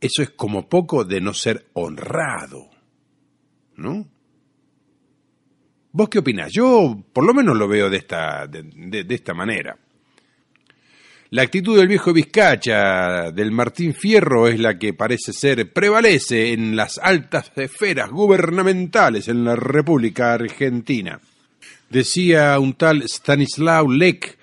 eso 0.00 0.22
es 0.22 0.30
como 0.30 0.68
poco 0.68 1.04
de 1.04 1.20
no 1.20 1.32
ser 1.32 1.66
honrado. 1.74 2.73
¿No? 3.76 4.06
¿Vos 5.92 6.08
qué 6.08 6.18
opinás? 6.18 6.50
Yo 6.52 7.04
por 7.12 7.24
lo 7.24 7.32
menos 7.32 7.56
lo 7.56 7.68
veo 7.68 7.88
de 7.88 7.98
esta, 7.98 8.48
de, 8.48 9.06
esta 9.08 9.32
manera. 9.32 9.78
La 11.30 11.42
actitud 11.42 11.76
del 11.76 11.86
viejo 11.86 12.12
Vizcacha, 12.12 13.30
del 13.30 13.52
Martín 13.52 13.94
Fierro, 13.94 14.48
es 14.48 14.58
la 14.58 14.76
que 14.76 14.92
parece 14.92 15.32
ser, 15.32 15.72
prevalece 15.72 16.52
en 16.52 16.74
las 16.74 16.98
altas 16.98 17.52
esferas 17.54 18.10
gubernamentales 18.10 19.28
en 19.28 19.44
la 19.44 19.54
República 19.54 20.34
Argentina. 20.34 21.20
Decía 21.90 22.58
un 22.58 22.74
tal 22.74 23.04
Stanislaw 23.08 23.88
Lek, 23.88 24.36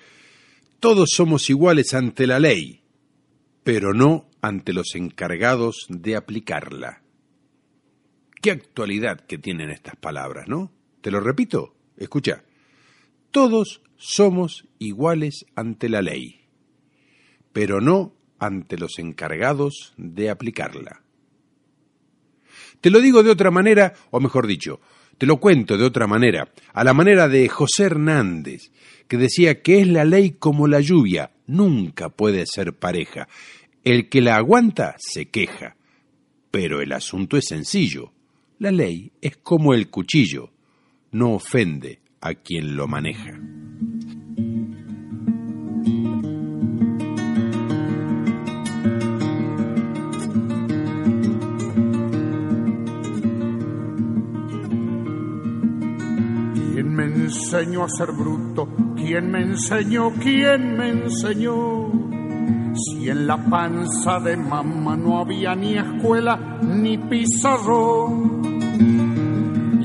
todos 0.80 1.10
somos 1.14 1.50
iguales 1.50 1.92
ante 1.92 2.26
la 2.26 2.38
ley, 2.38 2.80
pero 3.62 3.92
no 3.92 4.24
ante 4.40 4.72
los 4.72 4.94
encargados 4.94 5.84
de 5.90 6.16
aplicarla. 6.16 7.01
Qué 8.42 8.50
actualidad 8.50 9.20
que 9.20 9.38
tienen 9.38 9.70
estas 9.70 9.94
palabras, 9.94 10.48
¿no? 10.48 10.72
Te 11.00 11.12
lo 11.12 11.20
repito, 11.20 11.76
escucha. 11.96 12.42
Todos 13.30 13.82
somos 13.96 14.66
iguales 14.80 15.46
ante 15.54 15.88
la 15.88 16.02
ley, 16.02 16.40
pero 17.52 17.80
no 17.80 18.16
ante 18.40 18.76
los 18.76 18.98
encargados 18.98 19.94
de 19.96 20.28
aplicarla. 20.28 21.04
Te 22.80 22.90
lo 22.90 23.00
digo 23.00 23.22
de 23.22 23.30
otra 23.30 23.52
manera, 23.52 23.94
o 24.10 24.18
mejor 24.18 24.48
dicho, 24.48 24.80
te 25.18 25.26
lo 25.26 25.36
cuento 25.36 25.78
de 25.78 25.84
otra 25.84 26.08
manera, 26.08 26.52
a 26.72 26.82
la 26.82 26.94
manera 26.94 27.28
de 27.28 27.48
José 27.48 27.84
Hernández, 27.84 28.72
que 29.06 29.18
decía 29.18 29.62
que 29.62 29.82
es 29.82 29.86
la 29.86 30.04
ley 30.04 30.32
como 30.32 30.66
la 30.66 30.80
lluvia, 30.80 31.30
nunca 31.46 32.08
puede 32.08 32.44
ser 32.46 32.74
pareja. 32.76 33.28
El 33.84 34.08
que 34.08 34.20
la 34.20 34.34
aguanta 34.34 34.96
se 34.98 35.28
queja. 35.28 35.76
Pero 36.50 36.80
el 36.82 36.90
asunto 36.90 37.36
es 37.36 37.44
sencillo. 37.46 38.12
La 38.62 38.70
ley 38.70 39.10
es 39.20 39.38
como 39.38 39.74
el 39.74 39.90
cuchillo, 39.90 40.50
no 41.10 41.32
ofende 41.32 41.98
a 42.20 42.32
quien 42.34 42.76
lo 42.76 42.86
maneja. 42.86 43.32
¿Quién 56.54 56.94
me 56.94 57.04
enseñó 57.06 57.82
a 57.82 57.88
ser 57.88 58.12
bruto? 58.12 58.68
¿Quién 58.94 59.28
me 59.32 59.40
enseñó? 59.40 60.12
¿Quién 60.12 60.76
me 60.76 60.88
enseñó? 60.90 61.90
Si 62.76 63.08
en 63.08 63.26
la 63.26 63.38
panza 63.38 64.20
de 64.20 64.36
mamá 64.36 64.96
no 64.96 65.18
había 65.18 65.56
ni 65.56 65.76
escuela 65.76 66.60
ni 66.62 66.96
pizarrón. 66.96 68.31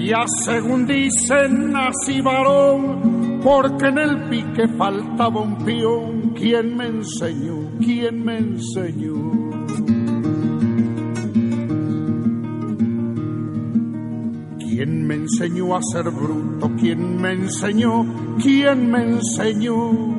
Ya 0.08 0.24
según 0.46 0.88
dicen 0.88 1.74
nací 1.74 2.22
varón, 2.22 3.41
porque 3.43 3.88
en 3.88 3.98
el 3.98 4.30
pique 4.30 4.65
faltaba 4.78 5.41
un 5.41 5.58
peón. 5.65 6.34
¿Quién 6.34 6.78
me 6.78 6.88
enseñó? 6.88 7.72
¿Quién 7.80 8.24
me 8.24 8.38
enseñó? 8.38 9.15
¿Quién 14.60 15.08
me 15.08 15.15
enseñó 15.15 15.76
a 15.76 15.82
ser 15.82 16.10
bruto? 16.10 16.72
¿Quién 16.80 17.22
me 17.22 17.34
enseñó? 17.34 18.06
¿Quién 18.41 18.89
me 18.89 19.04
enseñó? 19.04 20.17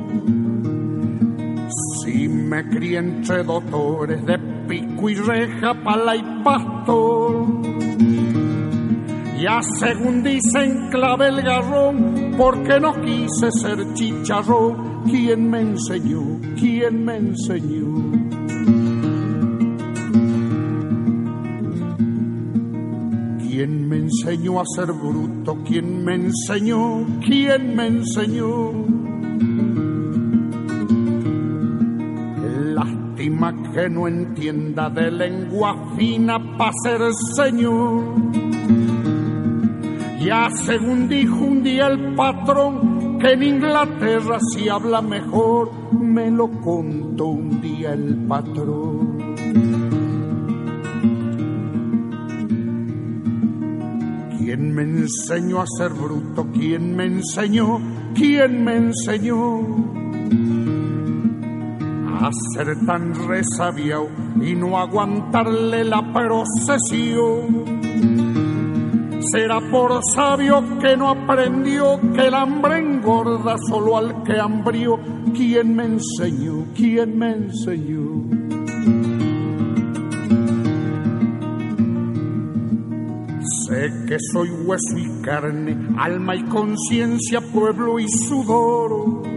me 2.48 2.66
crié 2.70 2.98
entre 2.98 3.44
doctores 3.44 4.24
de 4.24 4.38
pico 4.66 5.10
y 5.10 5.14
reja, 5.16 5.74
pala 5.84 6.16
y 6.16 6.22
pastor. 6.42 7.27
Ya 9.40 9.60
según 9.78 10.24
dicen 10.24 10.88
clave 10.90 11.28
el 11.28 11.42
garrón, 11.42 12.34
porque 12.36 12.80
no 12.80 12.92
quise 13.00 13.50
ser 13.52 13.94
chicharrón. 13.94 15.04
¿Quién 15.04 15.48
me 15.48 15.60
enseñó? 15.60 16.40
¿Quién 16.58 17.04
me 17.04 17.16
enseñó? 17.16 17.86
¿Quién 23.38 23.88
me 23.88 23.96
enseñó 23.96 24.60
a 24.60 24.64
ser 24.74 24.92
bruto? 24.92 25.58
¿Quién 25.64 26.04
me 26.04 26.14
enseñó? 26.16 27.06
¿Quién 27.24 27.76
me 27.76 27.86
enseñó? 27.86 28.98
que 33.72 33.88
no 33.88 34.08
entienda 34.08 34.90
de 34.90 35.10
lengua 35.10 35.94
fina 35.96 36.38
para 36.56 36.72
ser 36.82 37.00
señor. 37.36 38.27
Ya 40.28 40.50
según 40.50 41.08
dijo 41.08 41.36
un 41.36 41.62
día 41.62 41.86
el 41.86 42.14
patrón 42.14 43.18
que 43.18 43.32
en 43.32 43.42
Inglaterra 43.42 44.38
si 44.52 44.68
habla 44.68 45.00
mejor, 45.00 45.70
me 45.92 46.30
lo 46.30 46.50
contó 46.60 47.28
un 47.28 47.62
día 47.62 47.94
el 47.94 48.14
patrón. 48.28 49.36
¿Quién 54.36 54.74
me 54.74 54.82
enseñó 54.82 55.62
a 55.62 55.66
ser 55.66 55.94
bruto? 55.94 56.46
¿Quién 56.52 56.94
me 56.94 57.06
enseñó? 57.06 57.80
¿Quién 58.14 58.64
me 58.64 58.76
enseñó? 58.76 59.88
a 62.20 62.30
ser 62.52 62.84
tan 62.84 63.14
resabiado 63.28 64.08
y 64.42 64.54
no 64.56 64.76
aguantarle 64.76 65.84
la 65.84 66.12
procesión. 66.12 67.77
Será 69.32 69.60
por 69.70 70.00
sabio 70.14 70.62
que 70.80 70.96
no 70.96 71.10
aprendió 71.10 72.00
que 72.14 72.28
el 72.28 72.34
hambre 72.34 72.78
engorda 72.78 73.56
solo 73.68 73.96
al 73.96 74.22
que 74.22 74.38
hambrió. 74.38 74.98
¿Quién 75.34 75.74
me 75.74 75.84
enseñó? 75.84 76.64
¿Quién 76.74 77.18
me 77.18 77.32
enseñó? 77.32 78.22
Sé 83.66 83.92
que 84.06 84.16
soy 84.32 84.50
hueso 84.50 84.96
y 84.96 85.22
carne, 85.22 85.76
alma 85.98 86.36
y 86.36 86.42
conciencia, 86.44 87.40
pueblo 87.40 87.98
y 87.98 88.08
sudor 88.08 89.28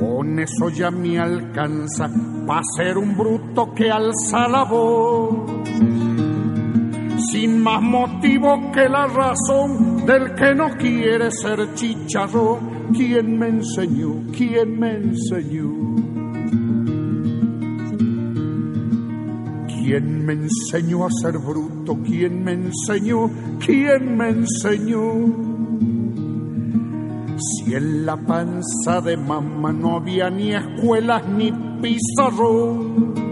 con 0.00 0.38
eso 0.38 0.70
ya 0.70 0.90
me 0.90 1.18
alcanza 1.18 2.10
para 2.46 2.62
ser 2.76 2.96
un 2.96 3.16
bruto 3.16 3.74
que 3.74 3.90
alza 3.90 4.48
la 4.48 4.64
voz. 4.64 5.39
Sin 7.40 7.62
más 7.62 7.80
motivo 7.80 8.70
que 8.70 8.86
la 8.86 9.06
razón 9.06 10.04
del 10.04 10.34
que 10.34 10.54
no 10.54 10.76
quiere 10.76 11.30
ser 11.30 11.72
chicharrón. 11.72 12.92
¿Quién 12.94 13.38
me 13.38 13.48
enseñó? 13.48 14.24
¿Quién 14.36 14.78
me 14.78 14.96
enseñó? 14.96 15.70
¿Quién 19.68 20.26
me 20.26 20.32
enseñó 20.34 21.06
a 21.06 21.10
ser 21.10 21.38
bruto? 21.38 21.96
¿Quién 22.04 22.44
me 22.44 22.52
enseñó? 22.52 23.30
¿Quién 23.64 24.18
me 24.18 24.28
enseñó? 24.28 25.00
Si 27.38 27.74
en 27.74 28.04
la 28.04 28.18
panza 28.18 29.00
de 29.00 29.16
mamá 29.16 29.72
no 29.72 29.96
había 29.96 30.28
ni 30.28 30.52
escuelas 30.52 31.26
ni 31.26 31.50
pizarrón. 31.80 33.29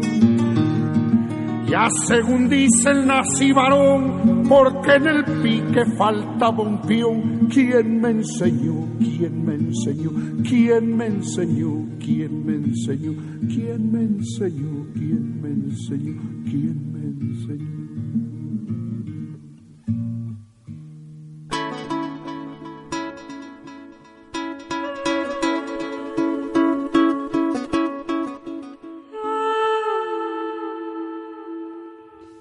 Ya 1.71 1.89
según 2.07 2.49
dicen 2.49 3.07
nací 3.07 3.53
varón, 3.53 4.43
porque 4.49 4.95
en 4.95 5.07
el 5.07 5.25
pique 5.43 5.85
faltaba 5.99 6.63
un 6.63 6.81
peón. 6.81 7.49
¿Quién 7.53 8.01
me 8.01 8.11
enseñó? 8.11 8.89
¿Quién 8.99 9.45
me 9.45 9.55
enseñó? 9.55 10.11
¿Quién 10.43 10.97
me 10.97 11.07
enseñó? 11.07 11.87
¿Quién 11.99 12.47
me 12.47 12.55
enseñó? 12.55 13.13
¿Quién 13.49 13.93
me 13.93 14.01
enseñó? 14.03 14.87
¿Quién 14.95 15.43
me 15.43 15.49
enseñó? 15.51 16.15
¿Quién 16.45 16.93
me 16.93 17.01
enseñó? 17.01 17.88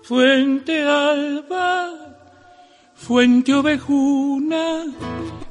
Fuente 0.07 0.83
alba, 0.83 1.91
fuente 2.95 3.53
ovejuna, 3.53 4.85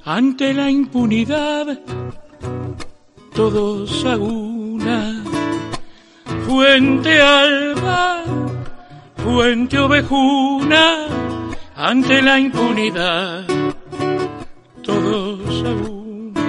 ante 0.03 0.55
la 0.55 0.71
impunidad, 0.71 1.79
todos 3.35 4.03
a 4.07 4.17
una. 4.17 5.23
Fuente 6.47 7.21
alba, 7.21 8.25
fuente 9.17 9.79
ovejuna, 9.79 11.07
ante 11.77 12.23
la 12.23 12.41
impunidad, 12.41 13.45
todos 14.83 15.65
a 15.67 15.71
una. 15.71 16.41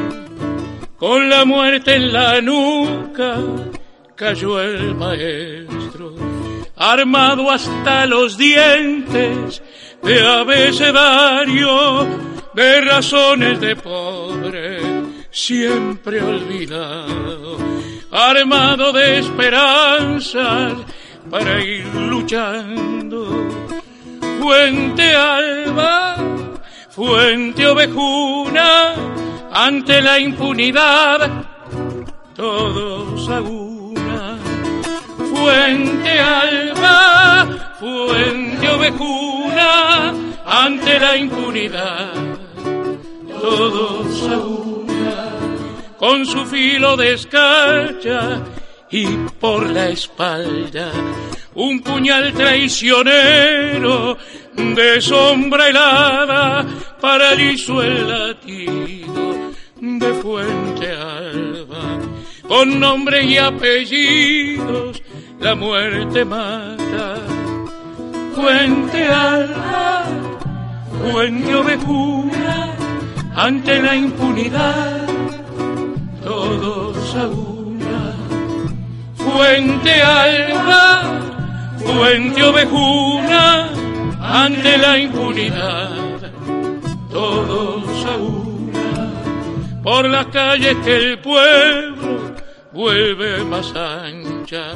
Con 0.98 1.30
la 1.30 1.44
muerte 1.44 1.96
en 1.96 2.14
la 2.14 2.40
nuca, 2.40 3.36
cayó 4.16 4.62
el 4.62 4.96
maestro 4.96 5.67
armado 6.78 7.50
hasta 7.50 8.06
los 8.06 8.38
dientes, 8.38 9.62
de 10.04 10.28
abecedario 10.28 12.08
de 12.54 12.82
razones 12.82 13.60
de 13.60 13.76
pobre, 13.76 14.80
siempre 15.32 16.22
olvidado, 16.22 17.58
armado 18.12 18.92
de 18.94 19.20
esperanzas 19.20 20.74
para 21.30 21.64
ir 21.64 21.86
luchando. 21.94 23.48
Fuente 24.40 25.16
alba, 25.16 26.16
fuente 26.90 27.68
ovejuna, 27.68 28.94
ante 29.52 30.02
la 30.02 30.20
impunidad, 30.20 31.46
todos 32.36 33.30
a 33.30 33.42
una. 33.42 33.77
Fuente 35.38 36.20
alba, 36.20 37.76
fuente 37.80 38.70
ovejuna, 38.70 40.14
ante 40.46 41.00
la 41.00 41.18
impunidad, 41.18 42.14
todos 43.40 44.30
a 44.30 44.38
una. 44.38 45.30
Con 45.98 46.26
su 46.26 46.46
filo 46.46 46.98
de 46.98 47.14
escarcha 47.14 48.42
y 48.90 49.06
por 49.40 49.70
la 49.70 49.90
espalda 49.90 50.92
un 51.58 51.82
puñal 51.82 52.34
traicionero 52.34 54.16
de 54.54 55.02
sombra 55.02 55.70
helada 55.70 56.66
paralizó 57.02 57.82
el 57.82 58.08
latido 58.08 59.52
de 59.82 60.14
Fuente 60.14 60.92
Alba. 60.92 62.00
Con 62.48 62.80
nombre 62.80 63.24
y 63.24 63.38
apellidos 63.38 65.02
la 65.40 65.56
muerte 65.56 66.26
mata. 66.26 67.16
Fuente 68.36 69.04
Alba, 69.08 70.04
Fuente 71.12 71.56
Ovejuna, 71.56 72.74
ante 73.36 73.82
la 73.82 73.96
impunidad, 73.96 75.08
todos 76.24 77.16
a 77.16 77.28
una. 77.28 78.14
Fuente 79.16 80.02
Alba, 80.02 81.22
Fuente 81.80 82.44
Ovejuna, 82.44 83.70
ante 84.22 84.78
la 84.78 84.98
impunidad, 85.00 85.90
todos 87.12 88.06
a 88.06 88.18
una, 88.18 89.82
por 89.84 90.06
las 90.06 90.28
calles 90.28 90.76
que 90.84 90.96
el 90.96 91.20
pueblo 91.20 92.36
vuelve 92.72 93.44
más 93.46 93.74
ancha, 93.76 94.74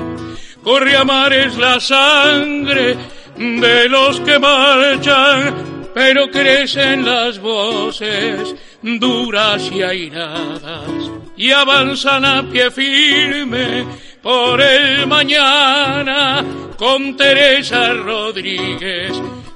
corre 0.64 0.96
a 0.96 1.04
mares 1.04 1.58
la 1.58 1.80
sangre 1.80 2.96
de 3.38 3.90
los 3.90 4.20
que 4.22 4.40
marchan, 4.40 5.90
pero 5.94 6.30
crecen 6.30 7.06
las 7.06 7.40
voces 7.40 8.56
duras 8.82 9.70
y 9.72 9.82
airadas 9.82 11.12
y 11.38 11.52
avanzan 11.52 12.26
a 12.26 12.44
pie 12.44 12.70
firme 12.72 13.86
por 14.22 14.62
el 14.62 15.08
mañana 15.08 16.44
con 16.78 17.16
Teresa 17.18 17.94
Rodríguez 17.94 19.12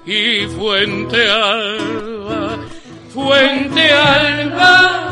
y 0.05 0.45
Fuente 0.47 1.27
Alba, 1.29 2.57
Fuente 3.13 3.91
Alba, 3.91 5.11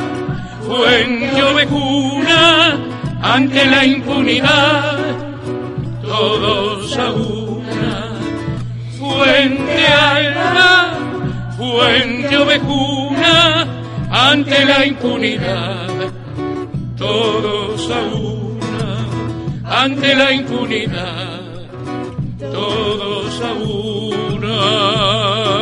Fuente 0.65 1.43
Ovejuna, 1.43 2.77
ante 3.21 3.65
la 3.65 3.85
impunidad, 3.85 5.32
todos 6.03 6.97
a 6.97 7.11
una. 7.11 8.13
Fuente 8.99 9.87
Alba, 9.87 10.97
Fuente 11.57 12.37
Ovejuna, 12.37 13.65
ante 14.09 14.65
la 14.65 14.85
impunidad, 14.85 15.87
todos 16.97 17.89
a 17.89 18.01
una, 18.15 19.81
ante 19.81 20.15
la 20.15 20.31
impunidad, 20.31 21.41
todos 22.51 23.41
a 23.41 23.53
una. 23.53 25.52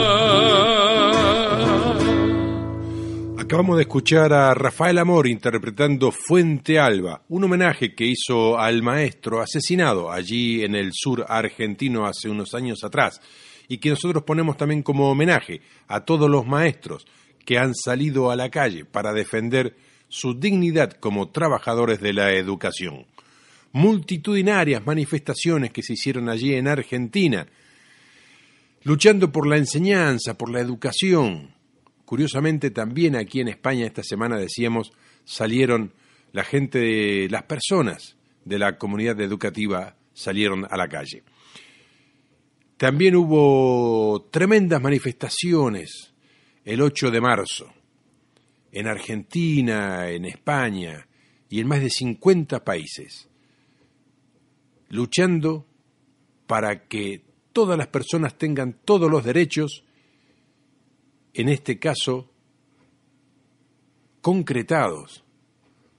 Acabamos 3.51 3.75
de 3.75 3.83
escuchar 3.83 4.31
a 4.31 4.53
Rafael 4.53 4.97
Amor 4.97 5.27
interpretando 5.27 6.13
Fuente 6.13 6.79
Alba, 6.79 7.21
un 7.27 7.43
homenaje 7.43 7.93
que 7.93 8.05
hizo 8.05 8.57
al 8.57 8.81
maestro 8.81 9.41
asesinado 9.41 10.09
allí 10.09 10.63
en 10.63 10.73
el 10.73 10.91
sur 10.93 11.25
argentino 11.27 12.05
hace 12.05 12.29
unos 12.29 12.53
años 12.53 12.85
atrás 12.85 13.19
y 13.67 13.79
que 13.79 13.89
nosotros 13.89 14.23
ponemos 14.23 14.55
también 14.55 14.83
como 14.83 15.11
homenaje 15.11 15.59
a 15.89 16.05
todos 16.05 16.29
los 16.29 16.47
maestros 16.47 17.05
que 17.45 17.57
han 17.57 17.75
salido 17.75 18.31
a 18.31 18.37
la 18.37 18.49
calle 18.49 18.85
para 18.85 19.11
defender 19.11 19.75
su 20.07 20.33
dignidad 20.33 20.93
como 20.93 21.27
trabajadores 21.27 21.99
de 21.99 22.13
la 22.13 22.31
educación. 22.31 23.05
Multitudinarias 23.73 24.85
manifestaciones 24.85 25.71
que 25.71 25.83
se 25.83 25.91
hicieron 25.95 26.29
allí 26.29 26.53
en 26.53 26.69
Argentina, 26.69 27.45
luchando 28.83 29.29
por 29.29 29.45
la 29.45 29.57
enseñanza, 29.57 30.37
por 30.37 30.49
la 30.49 30.61
educación. 30.61 31.59
Curiosamente 32.11 32.71
también 32.71 33.15
aquí 33.15 33.39
en 33.39 33.47
España 33.47 33.85
esta 33.85 34.03
semana 34.03 34.37
decíamos 34.37 34.91
salieron 35.23 35.93
la 36.33 36.43
gente, 36.43 37.29
las 37.29 37.43
personas 37.43 38.17
de 38.43 38.59
la 38.59 38.77
comunidad 38.77 39.21
educativa 39.21 39.95
salieron 40.11 40.67
a 40.69 40.75
la 40.75 40.89
calle. 40.89 41.23
También 42.75 43.15
hubo 43.15 44.23
tremendas 44.29 44.81
manifestaciones 44.81 46.13
el 46.65 46.81
8 46.81 47.11
de 47.11 47.21
marzo 47.21 47.73
en 48.73 48.87
Argentina, 48.87 50.09
en 50.09 50.25
España 50.25 51.07
y 51.47 51.61
en 51.61 51.67
más 51.69 51.79
de 51.79 51.89
50 51.89 52.65
países, 52.65 53.29
luchando 54.89 55.65
para 56.45 56.89
que 56.89 57.23
todas 57.53 57.77
las 57.77 57.87
personas 57.87 58.37
tengan 58.37 58.81
todos 58.83 59.09
los 59.09 59.23
derechos, 59.23 59.85
en 61.33 61.49
este 61.49 61.79
caso, 61.79 62.29
concretados 64.21 65.23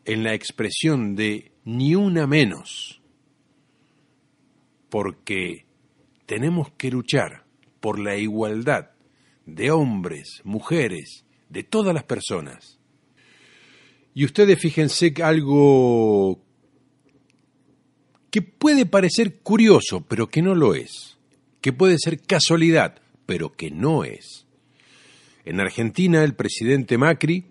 en 0.04 0.22
la 0.24 0.34
expresión 0.34 1.14
de 1.14 1.52
ni 1.64 1.94
una 1.94 2.26
menos, 2.26 3.00
porque 4.88 5.66
tenemos 6.26 6.70
que 6.72 6.90
luchar 6.90 7.44
por 7.80 7.98
la 7.98 8.16
igualdad 8.16 8.90
de 9.46 9.70
hombres, 9.70 10.40
mujeres, 10.44 11.24
de 11.48 11.62
todas 11.62 11.94
las 11.94 12.04
personas. 12.04 12.78
Y 14.14 14.24
ustedes 14.24 14.58
fíjense 14.58 15.14
algo 15.22 16.40
que 18.30 18.42
puede 18.42 18.86
parecer 18.86 19.40
curioso, 19.40 20.04
pero 20.08 20.28
que 20.28 20.42
no 20.42 20.54
lo 20.54 20.74
es, 20.74 21.18
que 21.60 21.72
puede 21.72 21.98
ser 21.98 22.20
casualidad, 22.20 23.00
pero 23.26 23.52
que 23.52 23.70
no 23.70 24.04
es. 24.04 24.46
En 25.44 25.60
Argentina 25.60 26.22
el 26.22 26.34
presidente 26.34 26.98
Macri 26.98 27.46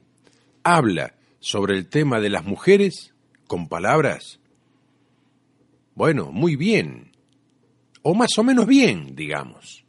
habla 0.63 1.15
sobre 1.39 1.77
el 1.77 1.87
tema 1.87 2.19
de 2.19 2.29
las 2.29 2.45
mujeres 2.45 3.13
con 3.47 3.67
palabras, 3.67 4.39
bueno, 5.95 6.31
muy 6.31 6.55
bien, 6.55 7.11
o 8.01 8.13
más 8.13 8.37
o 8.37 8.43
menos 8.43 8.65
bien, 8.65 9.15
digamos. 9.15 9.83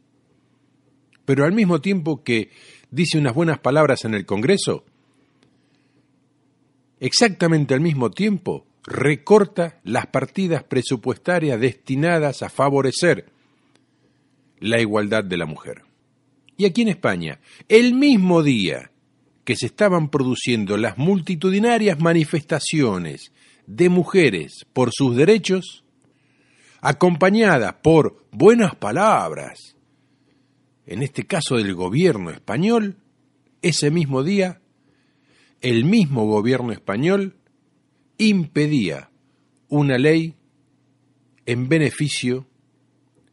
Pero 1.25 1.45
al 1.45 1.53
mismo 1.53 1.79
tiempo 1.79 2.23
que 2.23 2.51
dice 2.91 3.17
unas 3.17 3.33
buenas 3.33 3.59
palabras 3.59 4.03
en 4.03 4.13
el 4.13 4.25
Congreso, 4.25 4.83
exactamente 6.99 7.73
al 7.73 7.81
mismo 7.81 8.11
tiempo 8.11 8.67
recorta 8.83 9.79
las 9.83 10.07
partidas 10.07 10.63
presupuestarias 10.63 11.59
destinadas 11.59 12.43
a 12.43 12.49
favorecer 12.49 13.31
la 14.59 14.81
igualdad 14.81 15.23
de 15.23 15.37
la 15.37 15.45
mujer. 15.45 15.83
Y 16.57 16.65
aquí 16.65 16.83
en 16.83 16.89
España, 16.89 17.39
el 17.67 17.93
mismo 17.93 18.43
día 18.43 18.91
que 19.43 19.55
se 19.55 19.65
estaban 19.65 20.09
produciendo 20.09 20.77
las 20.77 20.97
multitudinarias 20.97 21.99
manifestaciones 21.99 23.31
de 23.67 23.89
mujeres 23.89 24.65
por 24.73 24.91
sus 24.93 25.15
derechos, 25.15 25.83
acompañadas 26.81 27.75
por 27.81 28.25
buenas 28.31 28.75
palabras, 28.75 29.75
en 30.85 31.01
este 31.01 31.25
caso 31.25 31.55
del 31.55 31.73
gobierno 31.75 32.29
español, 32.29 32.97
ese 33.61 33.89
mismo 33.89 34.23
día, 34.23 34.61
el 35.61 35.85
mismo 35.85 36.25
gobierno 36.25 36.73
español 36.73 37.37
impedía 38.17 39.09
una 39.69 39.97
ley 39.97 40.35
en 41.45 41.69
beneficio 41.69 42.47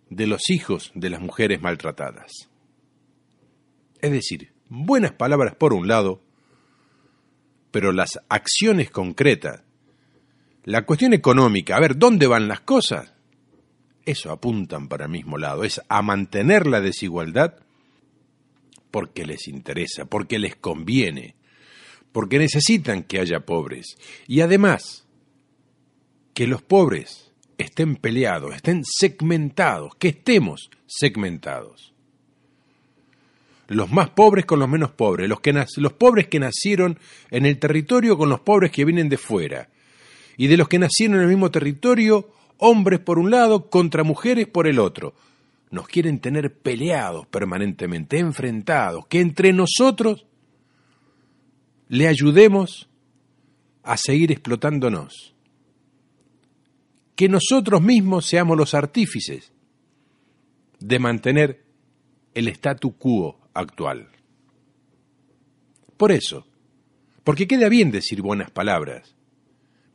de 0.09 0.26
los 0.26 0.48
hijos 0.50 0.92
de 0.94 1.11
las 1.11 1.20
mujeres 1.20 1.61
maltratadas. 1.61 2.50
Es 4.03 4.11
decir, 4.11 4.53
buenas 4.69 5.13
palabras 5.13 5.55
por 5.55 5.73
un 5.73 5.89
lado, 5.89 6.23
pero 7.71 7.93
las 7.93 8.19
acciones 8.29 8.91
concretas, 8.91 9.63
la 10.65 10.85
cuestión 10.85 11.15
económica, 11.15 11.77
a 11.77 11.81
ver, 11.81 11.97
¿dónde 11.97 12.27
van 12.27 12.49
las 12.49 12.61
cosas? 12.61 13.13
Eso 14.05 14.31
apuntan 14.31 14.89
para 14.89 15.05
el 15.05 15.11
mismo 15.11 15.39
lado, 15.39 15.65
es 15.65 15.81
a 15.89 16.03
mantener 16.03 16.67
la 16.67 16.81
desigualdad 16.81 17.57
porque 18.91 19.25
les 19.25 19.47
interesa, 19.47 20.05
porque 20.05 20.39
les 20.39 20.57
conviene, 20.57 21.37
porque 22.13 22.39
necesitan 22.39 23.05
que 23.05 23.21
haya 23.21 23.41
pobres. 23.41 23.97
Y 24.27 24.41
además, 24.41 25.07
que 26.35 26.47
los 26.47 26.63
pobres 26.63 27.33
estén 27.59 27.97
peleados, 27.97 28.55
estén 28.55 28.83
segmentados, 28.85 29.95
que 29.97 30.09
estemos 30.09 30.71
segmentados. 30.87 31.89
Los 33.70 33.92
más 33.92 34.11
pobres 34.11 34.46
con 34.46 34.59
los 34.59 34.68
menos 34.68 34.90
pobres, 34.90 35.28
los, 35.28 35.38
que 35.38 35.52
los 35.76 35.92
pobres 35.92 36.26
que 36.26 36.40
nacieron 36.40 36.98
en 37.30 37.46
el 37.46 37.61
territorio 37.61 38.18
con 38.18 38.28
los 38.28 38.40
pobres 38.40 38.72
que 38.72 38.85
vienen 38.85 39.09
de 39.09 39.16
fuera, 39.16 39.68
y 40.37 40.48
de 40.48 40.56
los 40.56 40.66
que 40.66 40.80
nacieron 40.80 41.18
en 41.18 41.22
el 41.22 41.28
mismo 41.28 41.52
territorio, 41.52 42.33
hombres 42.59 42.98
por 42.98 43.20
un 43.20 43.30
lado 43.30 43.70
contra 43.70 44.02
mujeres 44.02 44.48
por 44.48 44.66
el 44.66 44.80
otro. 44.80 45.14
Nos 45.70 45.87
quieren 45.87 46.18
tener 46.18 46.52
peleados 46.52 47.28
permanentemente, 47.28 48.18
enfrentados, 48.18 49.06
que 49.06 49.20
entre 49.20 49.52
nosotros 49.52 50.26
le 51.87 52.09
ayudemos 52.09 52.88
a 53.85 53.96
seguir 53.96 54.33
explotándonos. 54.33 55.33
Que 57.14 57.28
nosotros 57.28 57.80
mismos 57.80 58.26
seamos 58.26 58.56
los 58.56 58.74
artífices 58.74 59.52
de 60.80 60.98
mantener 60.98 61.62
el 62.35 62.48
statu 62.48 62.96
quo 62.96 63.39
actual. 63.55 64.09
Por 65.97 66.13
eso, 66.13 66.47
porque 67.25 67.47
queda 67.47 67.69
bien 67.69 67.91
decir 67.91 68.23
buenas 68.23 68.51
palabras, 68.51 69.15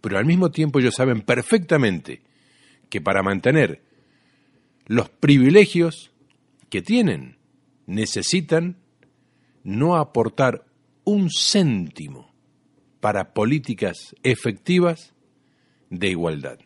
pero 0.01 0.17
al 0.17 0.25
mismo 0.25 0.51
tiempo 0.51 0.79
ellos 0.79 0.95
saben 0.95 1.21
perfectamente 1.21 2.21
que 2.89 3.01
para 3.01 3.23
mantener 3.23 3.83
los 4.85 5.09
privilegios 5.09 6.11
que 6.69 6.81
tienen, 6.81 7.37
necesitan 7.87 8.77
no 9.63 9.95
aportar 9.95 10.65
un 11.03 11.29
céntimo 11.29 12.33
para 12.99 13.33
políticas 13.33 14.15
efectivas 14.23 15.13
de 15.89 16.09
igualdad. 16.09 16.59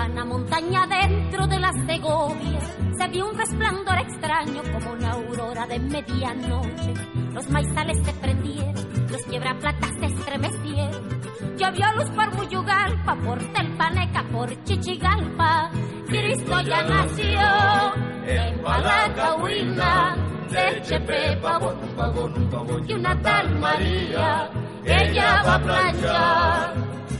Iguana, 0.00 0.24
montaña 0.24 0.86
dentro 0.86 1.46
de 1.46 1.58
las 1.58 1.74
Segovias, 1.86 2.76
se 2.96 3.08
vio 3.08 3.28
un 3.28 3.36
resplandor 3.36 3.98
extraño 3.98 4.62
como 4.72 4.92
una 4.92 5.10
aurora 5.12 5.66
de 5.66 5.78
medianoche. 5.78 6.94
Los 7.34 7.48
maizales 7.50 7.98
se 8.04 8.12
prendieron, 8.14 8.74
los 9.10 9.22
quiebraplatas 9.24 9.90
se 10.00 10.06
estremecieron. 10.06 11.20
Llovió 11.58 11.86
luz 11.96 12.10
por 12.10 12.34
Muyugalpa, 12.34 13.14
por 13.16 13.38
Telpaneca, 13.52 14.24
por 14.32 14.64
Chichigalpa. 14.64 15.70
Cristo 16.06 16.60
ya 16.62 16.82
nació 16.82 17.94
en 18.26 18.62
Palacahuina, 18.62 20.16
de 20.50 20.82
Chepe, 20.82 21.36
pavón, 21.42 21.78
pavón, 21.96 22.84
y 22.88 22.92
una 22.94 23.20
tal 23.20 23.58
María, 23.58 24.50
ella 24.84 25.42
va 25.46 25.54
a 25.54 25.62
planchar 25.62 26.74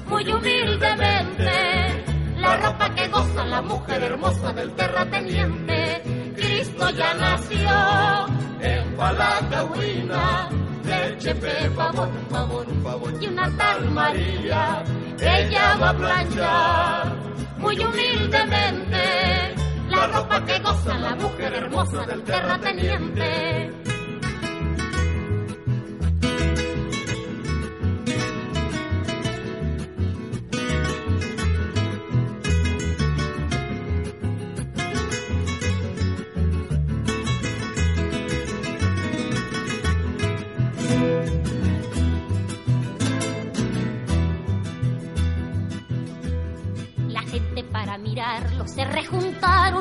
muy 0.08 0.32
humildemente 0.32 1.99
la 2.40 2.56
ropa 2.56 2.94
que 2.94 3.08
goza 3.08 3.44
la 3.44 3.62
mujer 3.62 4.02
hermosa 4.02 4.52
del 4.52 4.70
terrateniente. 4.72 6.02
Cristo 6.34 6.90
ya 6.90 7.14
nació 7.14 8.26
en 8.60 8.96
Palacahuina, 8.96 10.48
leche, 10.84 11.34
pepa, 11.34 11.90
pavón, 11.92 12.10
pavón, 12.30 12.66
pavón 12.82 13.22
y 13.22 13.26
una 13.26 13.56
tal 13.56 13.90
María. 13.90 14.82
Ella 15.20 15.76
va 15.80 15.90
a 15.90 15.96
planchar 15.96 17.16
muy 17.58 17.78
humildemente 17.78 19.54
la 19.88 20.06
ropa 20.06 20.44
que 20.44 20.58
goza 20.60 20.98
la 20.98 21.14
mujer 21.16 21.54
hermosa 21.54 22.06
del 22.06 22.22
terrateniente. 22.22 23.72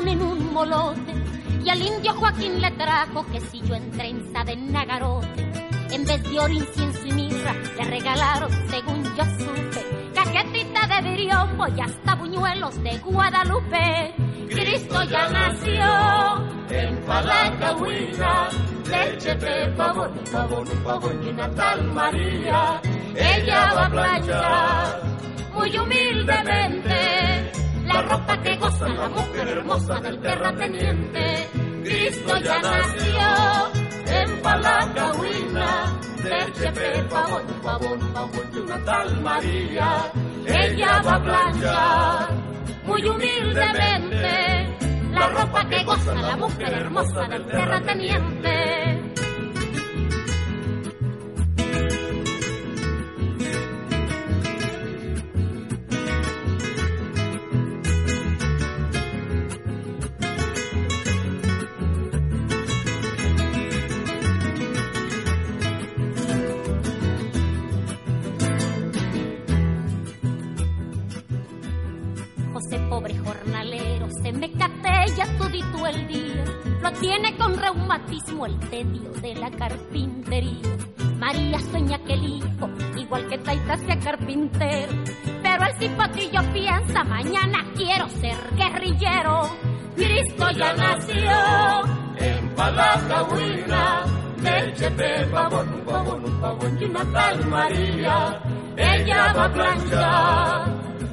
En 0.08 0.22
un 0.22 0.52
molote 0.52 1.14
y 1.64 1.68
al 1.68 1.82
indio 1.82 2.14
Joaquín 2.14 2.60
le 2.60 2.70
trajo 2.72 3.24
quesillo 3.26 3.74
en 3.74 3.90
trenza 3.90 4.44
de 4.44 4.56
nagarote. 4.56 5.50
En 5.90 6.04
vez 6.06 6.22
de 6.22 6.38
oro, 6.38 6.52
incienso 6.52 7.06
y 7.06 7.12
mirra, 7.12 7.52
le 7.76 7.84
regalaron, 7.84 8.50
según 8.70 9.02
yo 9.16 9.24
supe, 9.38 10.12
caquetita 10.14 10.86
de 10.86 11.10
viriopo 11.10 11.66
y 11.76 11.80
hasta 11.80 12.14
buñuelos 12.14 12.82
de 12.82 12.98
Guadalupe. 12.98 14.14
Cristo 14.48 15.02
ya 15.04 15.28
nació 15.28 16.46
en 16.70 16.96
Palacahuina, 17.04 18.48
leche 18.88 19.34
de 19.34 19.66
pavón, 19.76 20.12
pavón, 20.32 20.68
pavón 20.84 21.22
y 21.24 21.28
una 21.28 21.50
tal 21.50 21.84
María. 21.92 22.80
Ella 23.14 23.72
va 23.74 23.86
a 23.86 23.90
planchar 23.90 25.02
muy 25.52 25.76
humildemente 25.76 27.19
la 28.00 28.16
ropa 28.16 28.42
que 28.42 28.56
goza 28.56 28.88
la 28.88 29.08
mujer 29.08 29.48
hermosa 29.48 30.00
del 30.00 30.20
terrateniente. 30.20 31.48
Cristo 31.84 32.38
ya 32.38 32.58
nació 32.60 33.72
en 34.06 34.42
Palacahuina, 34.42 36.00
leche, 36.24 36.72
pavón, 37.10 37.42
pavón, 37.62 38.12
pavón 38.12 38.50
y 38.54 38.58
una 38.58 38.84
tal 38.84 39.20
María. 39.20 40.12
Ella 40.46 41.02
va 41.02 41.14
a 41.14 41.22
planchar 41.22 42.28
muy 42.84 43.04
humildemente 43.04 44.76
la 45.12 45.26
ropa 45.28 45.68
que 45.68 45.84
goza 45.84 46.14
la 46.14 46.36
mujer 46.36 46.72
hermosa 46.72 47.28
del 47.28 47.46
terrateniente. 47.46 48.99
Carpintero, 84.30 84.92
pero 85.42 85.64
el 85.64 85.74
cipotillo 85.76 86.40
piensa, 86.52 87.04
mañana 87.04 87.64
quiero 87.74 88.08
ser 88.08 88.36
guerrillero. 88.56 89.50
Cristo 89.96 90.50
ya 90.52 90.72
nació 90.74 91.86
en 92.18 92.48
Palacahuina, 92.54 94.04
de 94.36 95.26
pavón, 95.30 95.68
un 95.74 95.80
pavón, 95.84 96.24
un 96.24 96.40
pavón 96.40 96.78
y 96.80 96.84
una 96.84 97.04
tal 97.12 97.46
María. 97.46 98.42
Ella 98.76 99.32
va 99.34 99.44
a 99.44 99.52
planchar 99.52 100.68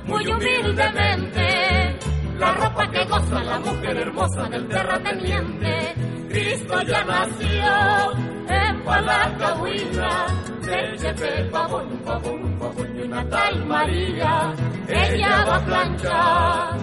muy 0.05 0.27
humildemente 0.27 1.99
la 2.39 2.53
ropa 2.53 2.91
que 2.91 3.03
goza 3.05 3.43
la 3.43 3.59
mujer 3.59 3.97
hermosa 3.97 4.43
del 4.49 4.67
terrateniente. 4.67 5.95
Cristo 6.29 6.81
ya 6.83 7.03
nació 7.03 8.13
en 8.47 8.66
Palacahuina, 8.87 10.27
leche, 10.61 11.13
pepa, 11.13 11.67
pavón, 11.67 12.01
pavón, 12.05 12.59
pavón 12.59 12.97
y 12.97 13.01
una 13.01 13.29
tal 13.29 13.65
María. 13.65 14.53
Ella 14.87 15.45
va 15.45 15.55
a 15.57 15.65
planchar 15.65 16.77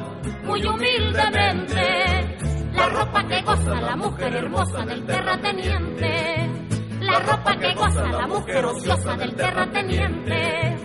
muy 0.45 0.65
humildemente 0.65 2.39
la 2.75 2.89
ropa 2.89 3.27
que 3.27 3.43
goza 3.43 3.75
la 3.81 3.97
mujer 3.97 4.37
hermosa 4.37 4.85
del 4.85 5.07
terrateniente. 5.07 6.51
La 7.01 7.19
ropa 7.21 7.57
que 7.59 7.75
goza 7.75 8.07
la 8.07 8.27
mujer 8.27 8.65
ociosa 8.67 9.17
del 9.17 9.35
terrateniente 9.35 10.85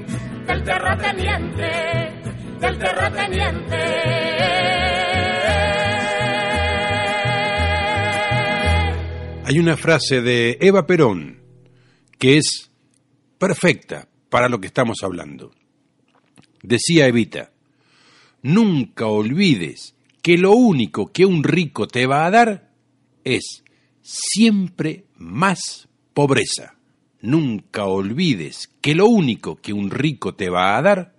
del 0.49 0.63
terrateniente, 0.63 2.11
del 2.59 2.77
terrateniente. 2.79 4.88
Hay 9.49 9.57
una 9.57 9.77
frase 9.77 10.21
de 10.21 10.59
Eva 10.61 10.85
Perón 10.85 11.41
que 12.19 12.37
es 12.37 12.69
perfecta 13.39 14.07
para 14.29 14.47
lo 14.47 14.61
que 14.61 14.67
estamos 14.67 14.99
hablando. 15.01 15.49
Decía 16.61 17.07
Evita, 17.07 17.51
nunca 18.43 19.07
olvides 19.07 19.95
que 20.21 20.37
lo 20.37 20.51
único 20.51 21.11
que 21.11 21.25
un 21.25 21.43
rico 21.43 21.87
te 21.87 22.05
va 22.05 22.27
a 22.27 22.29
dar 22.29 22.69
es 23.23 23.63
siempre 24.03 25.05
más 25.17 25.89
pobreza. 26.13 26.75
Nunca 27.19 27.85
olvides 27.85 28.69
que 28.81 28.93
lo 28.93 29.07
único 29.07 29.55
que 29.55 29.73
un 29.73 29.89
rico 29.89 30.35
te 30.35 30.51
va 30.51 30.77
a 30.77 30.81
dar 30.83 31.15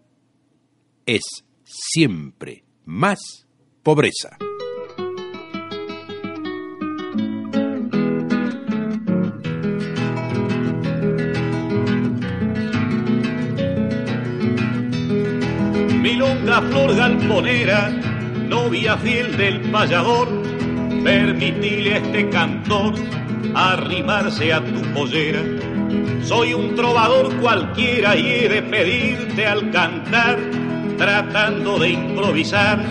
es 1.05 1.23
siempre 1.65 2.63
más 2.85 3.19
pobreza. 3.83 4.39
Milonga 16.41 16.63
flor 16.71 16.97
galponera, 16.97 17.91
novia 18.49 18.97
fiel 18.97 19.37
del 19.37 19.61
payador, 19.71 20.29
permitile 21.05 21.95
a 21.95 21.97
este 21.99 22.31
cantor 22.31 22.95
arrimarse 23.55 24.51
a 24.53 24.65
tu 24.65 24.81
pollera. 24.95 25.43
Soy 26.23 26.55
un 26.55 26.75
trovador 26.75 27.35
cualquiera 27.41 28.17
y 28.17 28.27
he 28.31 28.49
de 28.49 28.63
pedirte 28.63 29.47
al 29.47 29.71
cantar, 29.71 30.39
tratando 30.97 31.79
de 31.79 31.91
improvisar 31.91 32.83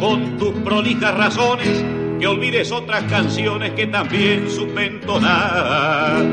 con 0.00 0.38
tus 0.38 0.54
prolijas 0.60 1.14
razones, 1.14 1.84
que 2.18 2.26
olvides 2.26 2.72
otras 2.72 3.02
canciones 3.04 3.72
que 3.72 3.86
también 3.86 4.50
supe 4.50 4.86
entonar. 4.86 6.24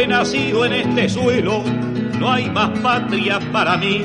He 0.00 0.06
nacido 0.06 0.64
en 0.64 0.72
este 0.72 1.08
suelo, 1.10 1.62
no 2.18 2.32
hay 2.32 2.48
más 2.48 2.70
patria 2.78 3.38
para 3.52 3.76
mí. 3.76 4.00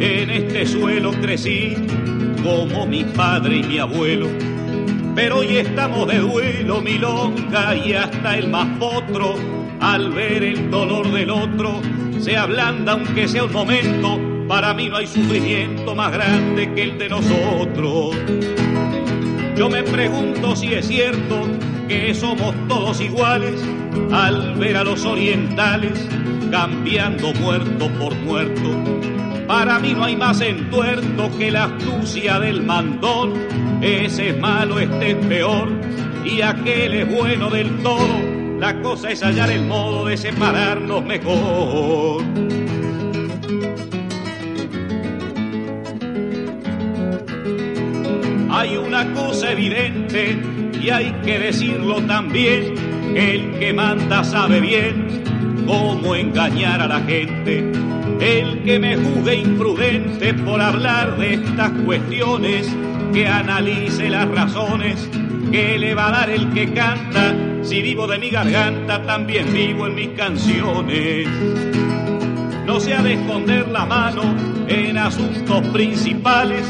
En 0.00 0.30
este 0.30 0.66
suelo 0.66 1.12
crecí 1.12 1.76
como 2.42 2.86
mi 2.86 3.04
padre 3.04 3.58
y 3.58 3.62
mi 3.62 3.78
abuelo. 3.78 4.26
Pero 5.14 5.38
hoy 5.38 5.58
estamos 5.58 6.08
de 6.08 6.18
duelo, 6.18 6.80
milonga, 6.80 7.76
y 7.76 7.92
hasta 7.92 8.36
el 8.36 8.48
más 8.48 8.66
potro, 8.78 9.36
al 9.80 10.10
ver 10.10 10.42
el 10.42 10.70
dolor 10.70 11.08
del 11.12 11.30
otro, 11.30 11.80
se 12.18 12.36
ablanda 12.36 12.92
aunque 12.92 13.28
sea 13.28 13.44
un 13.44 13.52
momento. 13.52 14.18
Para 14.48 14.74
mí 14.74 14.88
no 14.88 14.96
hay 14.96 15.06
sufrimiento 15.06 15.94
más 15.94 16.12
grande 16.12 16.74
que 16.74 16.82
el 16.82 16.98
de 16.98 17.08
nosotros. 17.08 18.16
Yo 19.56 19.70
me 19.70 19.84
pregunto 19.84 20.56
si 20.56 20.74
es 20.74 20.86
cierto 20.88 21.46
que 22.00 22.14
somos 22.14 22.54
todos 22.68 23.00
iguales 23.02 23.62
al 24.12 24.54
ver 24.54 24.78
a 24.78 24.84
los 24.84 25.04
orientales 25.04 26.08
cambiando 26.50 27.34
muerto 27.34 27.90
por 27.98 28.14
muerto. 28.14 28.70
Para 29.46 29.78
mí 29.78 29.92
no 29.92 30.04
hay 30.04 30.16
más 30.16 30.40
entuerto 30.40 31.30
que 31.36 31.50
la 31.50 31.64
astucia 31.64 32.38
del 32.38 32.62
mandón. 32.62 33.34
Ese 33.82 34.30
es 34.30 34.38
malo, 34.38 34.80
este 34.80 35.10
es 35.10 35.26
peor 35.26 35.68
y 36.24 36.40
aquel 36.40 36.94
es 36.94 37.14
bueno 37.14 37.50
del 37.50 37.82
todo. 37.82 38.08
La 38.58 38.80
cosa 38.80 39.10
es 39.10 39.22
hallar 39.22 39.50
el 39.50 39.66
modo 39.66 40.06
de 40.06 40.16
separarnos 40.16 41.04
mejor. 41.04 42.22
Hay 48.50 48.76
una 48.76 49.12
cosa 49.12 49.52
evidente 49.52 50.51
y 50.82 50.90
hay 50.90 51.12
que 51.24 51.38
decirlo 51.38 52.02
también, 52.02 52.74
el 53.14 53.58
que 53.58 53.72
manda 53.72 54.24
sabe 54.24 54.60
bien 54.60 55.22
cómo 55.66 56.16
engañar 56.16 56.80
a 56.80 56.88
la 56.88 57.00
gente. 57.00 57.70
El 58.20 58.62
que 58.64 58.78
me 58.78 58.96
juzgue 58.96 59.36
imprudente 59.36 60.34
por 60.34 60.60
hablar 60.60 61.16
de 61.16 61.34
estas 61.34 61.70
cuestiones, 61.84 62.74
que 63.12 63.28
analice 63.28 64.08
las 64.10 64.28
razones 64.28 65.08
que 65.50 65.78
le 65.78 65.94
va 65.94 66.08
a 66.08 66.12
dar 66.12 66.30
el 66.30 66.50
que 66.52 66.72
canta. 66.72 67.34
Si 67.62 67.80
vivo 67.80 68.06
de 68.06 68.18
mi 68.18 68.30
garganta, 68.30 69.02
también 69.02 69.52
vivo 69.52 69.86
en 69.86 69.94
mis 69.94 70.08
canciones. 70.10 71.28
No 72.66 72.80
se 72.80 72.94
ha 72.94 73.02
de 73.02 73.14
esconder 73.14 73.68
la 73.68 73.86
mano 73.86 74.51
en 74.72 74.96
asuntos 74.96 75.66
principales, 75.68 76.64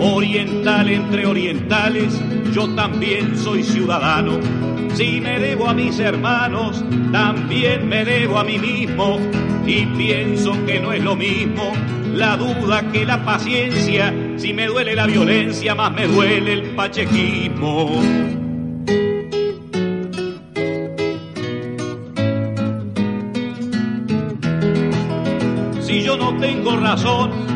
oriental 0.00 0.88
entre 0.88 1.26
orientales, 1.26 2.18
yo 2.52 2.68
también 2.74 3.36
soy 3.36 3.62
ciudadano. 3.62 4.38
Si 4.94 5.20
me 5.20 5.38
debo 5.40 5.68
a 5.68 5.74
mis 5.74 5.98
hermanos, 5.98 6.84
también 7.12 7.88
me 7.88 8.04
debo 8.04 8.38
a 8.38 8.44
mí 8.44 8.58
mismo 8.58 9.18
y 9.66 9.86
pienso 9.86 10.52
que 10.66 10.80
no 10.80 10.92
es 10.92 11.02
lo 11.02 11.16
mismo 11.16 11.72
la 12.14 12.36
duda 12.36 12.90
que 12.92 13.04
la 13.04 13.24
paciencia. 13.24 14.14
Si 14.36 14.52
me 14.52 14.66
duele 14.66 14.94
la 14.94 15.06
violencia, 15.06 15.74
más 15.74 15.92
me 15.92 16.06
duele 16.06 16.52
el 16.52 16.62
pachequismo. 16.76 18.00
Si 25.80 26.02
yo 26.02 26.16
no 26.16 26.36
tengo 26.38 26.76
razón, 26.76 27.47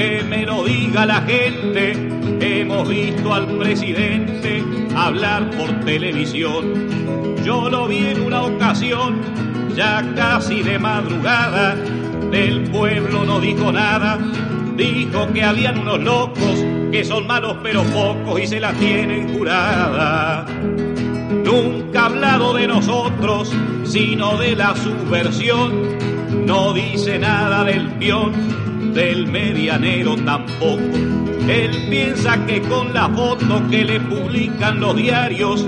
que 0.00 0.24
me 0.24 0.46
lo 0.46 0.64
diga 0.64 1.04
la 1.04 1.20
gente. 1.22 1.92
Hemos 2.40 2.88
visto 2.88 3.34
al 3.34 3.46
presidente 3.58 4.64
hablar 4.96 5.50
por 5.50 5.68
televisión. 5.80 7.36
Yo 7.44 7.68
lo 7.68 7.86
vi 7.86 8.06
en 8.06 8.22
una 8.22 8.42
ocasión, 8.44 9.20
ya 9.76 10.02
casi 10.16 10.62
de 10.62 10.78
madrugada. 10.78 11.76
Del 12.30 12.62
pueblo 12.70 13.24
no 13.24 13.40
dijo 13.40 13.72
nada, 13.72 14.18
dijo 14.74 15.30
que 15.34 15.42
habían 15.42 15.78
unos 15.78 16.00
locos 16.00 16.64
que 16.90 17.04
son 17.04 17.26
malos 17.26 17.58
pero 17.62 17.82
pocos 17.82 18.40
y 18.40 18.46
se 18.46 18.58
la 18.58 18.72
tienen 18.72 19.36
jurada. 19.36 20.46
Nunca 21.44 22.02
ha 22.02 22.06
hablado 22.06 22.54
de 22.54 22.66
nosotros, 22.66 23.52
sino 23.84 24.38
de 24.38 24.56
la 24.56 24.74
subversión. 24.76 26.19
No 26.50 26.72
dice 26.72 27.16
nada 27.16 27.62
del 27.62 27.88
peón, 27.92 28.92
del 28.92 29.28
medianero 29.28 30.16
tampoco. 30.16 30.82
Él 31.48 31.86
piensa 31.88 32.44
que 32.44 32.60
con 32.62 32.92
la 32.92 33.08
foto 33.08 33.62
que 33.70 33.84
le 33.84 34.00
publican 34.00 34.80
los 34.80 34.96
diarios 34.96 35.64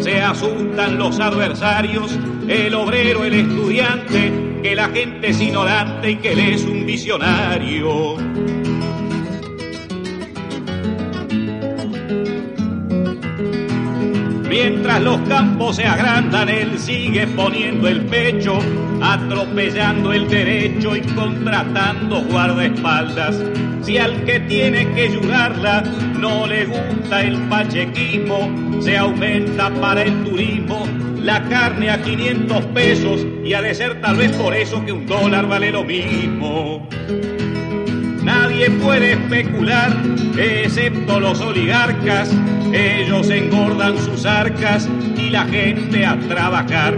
se 0.00 0.20
asustan 0.20 0.98
los 0.98 1.20
adversarios, 1.20 2.18
el 2.48 2.74
obrero, 2.74 3.24
el 3.24 3.34
estudiante, 3.34 4.32
que 4.60 4.74
la 4.74 4.88
gente 4.88 5.28
es 5.28 5.40
ignorante 5.40 6.10
y 6.10 6.16
que 6.16 6.32
él 6.32 6.40
es 6.40 6.64
un 6.64 6.84
visionario. 6.84 8.16
Mientras 14.54 15.02
los 15.02 15.18
campos 15.22 15.74
se 15.74 15.84
agrandan, 15.84 16.48
él 16.48 16.78
sigue 16.78 17.26
poniendo 17.26 17.88
el 17.88 18.02
pecho, 18.02 18.60
atropellando 19.02 20.12
el 20.12 20.28
derecho 20.28 20.94
y 20.94 21.00
contratando 21.00 22.22
guardaespaldas. 22.22 23.42
Si 23.82 23.98
al 23.98 24.22
que 24.22 24.38
tiene 24.38 24.88
que 24.92 25.08
ayudarla 25.08 25.82
no 26.20 26.46
le 26.46 26.66
gusta 26.66 27.22
el 27.22 27.36
pachequismo, 27.48 28.80
se 28.80 28.96
aumenta 28.96 29.70
para 29.80 30.02
el 30.02 30.22
turismo 30.22 30.86
la 31.18 31.42
carne 31.48 31.90
a 31.90 32.00
500 32.00 32.64
pesos 32.66 33.26
y 33.44 33.54
ha 33.54 33.60
de 33.60 33.74
ser 33.74 34.00
tal 34.00 34.18
vez 34.18 34.30
por 34.36 34.54
eso 34.54 34.84
que 34.84 34.92
un 34.92 35.04
dólar 35.04 35.48
vale 35.48 35.72
lo 35.72 35.82
mismo. 35.82 36.88
Nadie 38.54 38.70
puede 38.70 39.12
especular, 39.14 39.96
excepto 40.38 41.18
los 41.18 41.40
oligarcas. 41.40 42.30
Ellos 42.72 43.28
engordan 43.28 43.98
sus 43.98 44.24
arcas 44.24 44.88
y 45.16 45.30
la 45.30 45.44
gente 45.46 46.06
a 46.06 46.16
trabajar. 46.28 46.94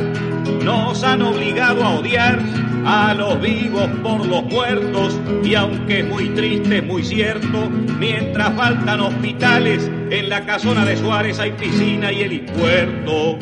Nos 0.63 1.03
han 1.03 1.23
obligado 1.23 1.83
a 1.83 1.95
odiar 1.95 2.39
a 2.85 3.15
los 3.15 3.41
vivos 3.41 3.89
por 4.03 4.27
los 4.27 4.45
muertos 4.45 5.19
y 5.43 5.55
aunque 5.55 6.01
es 6.01 6.07
muy 6.07 6.29
triste, 6.29 6.83
muy 6.83 7.03
cierto, 7.03 7.71
mientras 7.99 8.55
faltan 8.55 9.01
hospitales, 9.01 9.91
en 10.11 10.29
la 10.29 10.45
casona 10.45 10.85
de 10.85 10.99
Suárez 10.99 11.39
hay 11.39 11.53
piscina 11.53 12.13
y 12.13 12.21
helipuerto. 12.21 13.39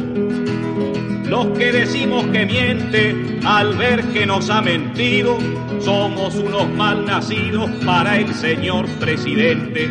Los 1.29 1.47
que 1.59 1.72
decimos 1.72 2.25
que 2.27 2.45
miente 2.45 3.39
al 3.45 3.77
ver 3.77 4.05
que 4.12 4.27
nos 4.27 4.51
ha 4.51 4.61
mentido, 4.61 5.39
somos 5.81 6.35
unos 6.37 6.68
mal 6.70 7.05
nacidos 7.05 7.70
para 7.85 8.18
el 8.18 8.33
señor 8.35 8.87
presidente. 9.01 9.89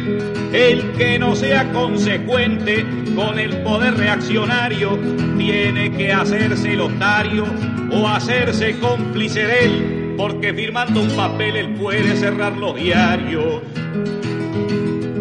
El 0.54 0.92
que 0.94 1.18
no 1.18 1.36
sea 1.36 1.72
consecuente 1.72 2.86
con 3.16 3.40
el 3.40 3.58
poder 3.64 3.96
reaccionario 3.96 5.00
tiene 5.38 5.92
que 5.92 6.12
hacerse 6.12 6.76
lotario 6.76 7.46
o 7.92 8.08
hacerse 8.08 8.78
cómplice 8.80 9.46
de 9.46 9.66
él, 9.66 10.14
porque 10.18 10.54
firmando 10.54 11.02
un 11.02 11.10
papel 11.16 11.56
él 11.56 11.70
puede 11.76 12.16
cerrar 12.16 12.56
los 12.58 12.76
diarios. 12.76 13.62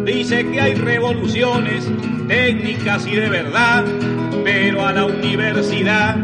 Dice 0.05 0.45
que 0.51 0.61
hay 0.61 0.75
revoluciones 0.75 1.89
técnicas 2.27 3.07
y 3.07 3.15
de 3.15 3.29
verdad, 3.29 3.85
pero 4.43 4.85
a 4.85 4.93
la 4.93 5.05
universidad 5.05 6.15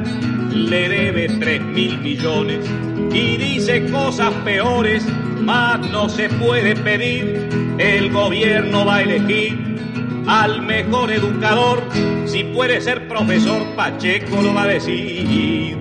le 0.53 0.89
debe 0.89 1.29
tres 1.39 1.61
mil 1.61 1.99
millones. 1.99 2.65
Y 3.13 3.37
dice 3.37 3.85
cosas 3.89 4.33
peores, 4.45 5.05
más 5.41 5.79
no 5.91 6.09
se 6.09 6.29
puede 6.29 6.75
pedir. 6.75 7.49
El 7.77 8.11
gobierno 8.11 8.85
va 8.85 8.97
a 8.97 9.01
elegir 9.03 9.57
al 10.27 10.61
mejor 10.61 11.11
educador. 11.11 11.83
Si 12.25 12.43
puede 12.43 12.81
ser 12.81 13.07
profesor, 13.07 13.63
Pacheco 13.75 14.41
lo 14.41 14.53
va 14.53 14.63
a 14.63 14.67
decir. 14.67 15.77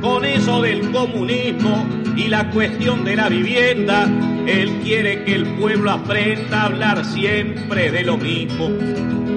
Con 0.00 0.24
eso 0.24 0.62
del 0.62 0.90
comunismo 0.90 1.86
y 2.16 2.28
la 2.28 2.50
cuestión 2.50 3.04
de 3.04 3.16
la 3.16 3.28
vivienda, 3.28 4.08
él 4.46 4.70
quiere 4.82 5.24
que 5.24 5.34
el 5.34 5.46
pueblo 5.56 5.90
aprenda 5.90 6.62
a 6.62 6.66
hablar 6.66 7.04
siempre 7.04 7.90
de 7.90 8.02
lo 8.02 8.16
mismo. 8.16 8.70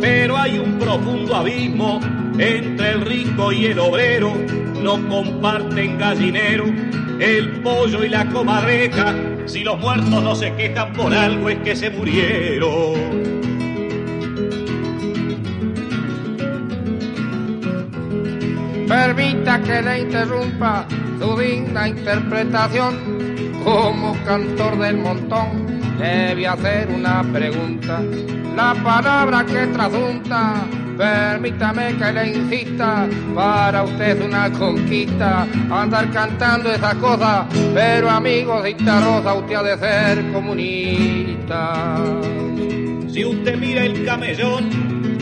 Pero 0.03 0.37
hay 0.37 0.59
un 0.59 0.77
profundo 0.79 1.33
abismo 1.33 2.01
entre 2.37 2.89
el 2.89 3.01
rico 3.05 3.53
y 3.53 3.67
el 3.67 3.79
obrero. 3.79 4.33
No 4.81 5.01
comparten 5.07 5.97
gallinero, 5.97 6.65
el 7.21 7.61
pollo 7.61 8.03
y 8.03 8.09
la 8.09 8.25
comadreja. 8.25 9.15
Si 9.45 9.63
los 9.63 9.79
muertos 9.79 10.21
no 10.21 10.35
se 10.35 10.53
quejan 10.55 10.91
por 10.91 11.13
algo 11.13 11.47
es 11.47 11.57
que 11.59 11.73
se 11.77 11.89
murieron. 11.89 12.99
Permita 18.89 19.61
que 19.61 19.81
le 19.81 19.99
interrumpa 20.01 20.85
su 21.17 21.39
digna 21.39 21.87
interpretación. 21.87 23.53
Como 23.63 24.21
cantor 24.25 24.79
del 24.79 24.97
montón, 24.97 25.79
debe 25.97 26.45
hacer 26.45 26.89
una 26.89 27.23
pregunta. 27.31 28.01
La 28.55 28.75
palabra 28.75 29.43
que 29.45 29.65
trasunta, 29.67 30.65
permítame 30.95 31.97
que 31.97 32.11
le 32.11 32.27
insista. 32.35 33.07
Para 33.33 33.83
usted 33.83 34.21
una 34.23 34.51
conquista 34.51 35.47
andar 35.71 36.11
cantando 36.11 36.71
esa 36.71 36.93
cosa. 36.95 37.47
Pero 37.73 38.09
amigos 38.09 38.63
de 38.63 38.75
Rosa, 38.75 39.33
usted 39.33 39.55
ha 39.55 39.63
de 39.63 39.77
ser 39.77 40.31
comunista. 40.31 41.97
Si 43.07 43.25
usted 43.25 43.57
mira 43.57 43.85
el 43.85 44.05
camellón, 44.05 44.69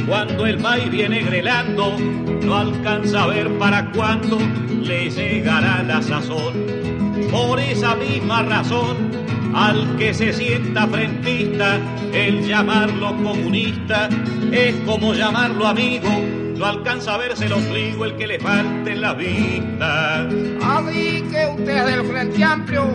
cuando 0.08 0.46
el 0.46 0.60
maíz 0.60 0.90
viene 0.92 1.22
grelando, 1.22 1.98
no 2.44 2.58
alcanza 2.58 3.24
a 3.24 3.28
ver 3.28 3.50
para 3.58 3.92
cuándo 3.92 4.40
le 4.82 5.10
llegará 5.10 5.84
la 5.84 6.02
sazón. 6.02 6.54
Por 7.32 7.60
esa 7.62 7.96
misma 7.96 8.44
razón, 8.44 8.98
al 9.54 9.98
que 9.98 10.14
se 10.14 10.34
sienta 10.34 10.88
frentista, 10.88 11.80
el 12.14 12.48
llamarlo 12.48 13.16
comunista 13.18 14.10
es 14.52 14.76
como 14.86 15.14
llamarlo 15.14 15.68
amigo. 15.68 16.41
No 16.62 16.68
alcanza 16.68 17.16
a 17.16 17.18
verse 17.18 17.48
el 17.48 17.54
ombligo 17.54 18.06
el 18.06 18.16
que 18.18 18.28
le 18.28 18.40
falte 18.40 18.92
en 18.92 19.02
la 19.02 19.16
vista. 19.16 20.28
Así 20.62 21.24
que 21.32 21.48
usted 21.58 21.86
del 21.88 22.06
Frente 22.06 22.44
Amplio 22.44 22.86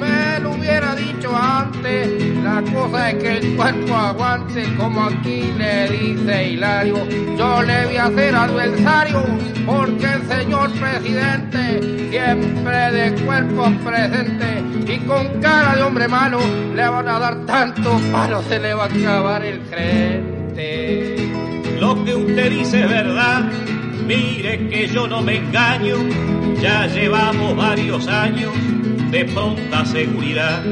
me 0.00 0.40
lo 0.40 0.50
hubiera 0.50 0.96
dicho 0.96 1.30
antes. 1.32 2.08
La 2.42 2.60
cosa 2.74 3.10
es 3.10 3.22
que 3.22 3.38
el 3.38 3.54
cuerpo 3.54 3.94
aguante, 3.94 4.64
como 4.76 5.04
aquí 5.04 5.52
le 5.56 5.88
dice 5.88 6.48
Hilario. 6.50 6.96
Yo 7.38 7.62
le 7.62 7.86
voy 7.86 7.96
a 7.96 8.06
hacer 8.06 8.34
adversario, 8.34 9.24
porque 9.66 10.04
el 10.14 10.26
señor 10.26 10.72
presidente 10.72 12.08
siempre 12.10 12.90
de 12.90 13.22
cuerpo 13.22 13.70
presente 13.84 14.64
y 14.92 14.98
con 15.06 15.40
cara 15.40 15.76
de 15.76 15.82
hombre 15.84 16.08
malo 16.08 16.40
le 16.74 16.88
van 16.88 17.06
a 17.06 17.20
dar 17.20 17.46
tanto 17.46 18.00
palo, 18.10 18.42
se 18.42 18.58
le 18.58 18.74
va 18.74 18.82
a 18.82 18.86
acabar 18.86 19.44
el 19.44 19.60
frente. 19.60 21.31
Lo 21.82 22.04
que 22.04 22.14
usted 22.14 22.48
dice 22.48 22.84
es 22.84 22.88
verdad, 22.88 23.42
mire 24.06 24.68
que 24.68 24.86
yo 24.86 25.08
no 25.08 25.20
me 25.20 25.38
engaño, 25.38 25.96
ya 26.60 26.86
llevamos 26.86 27.56
varios 27.56 28.06
años 28.06 28.52
de 29.10 29.24
pronta 29.24 29.84
seguridad. 29.84 30.62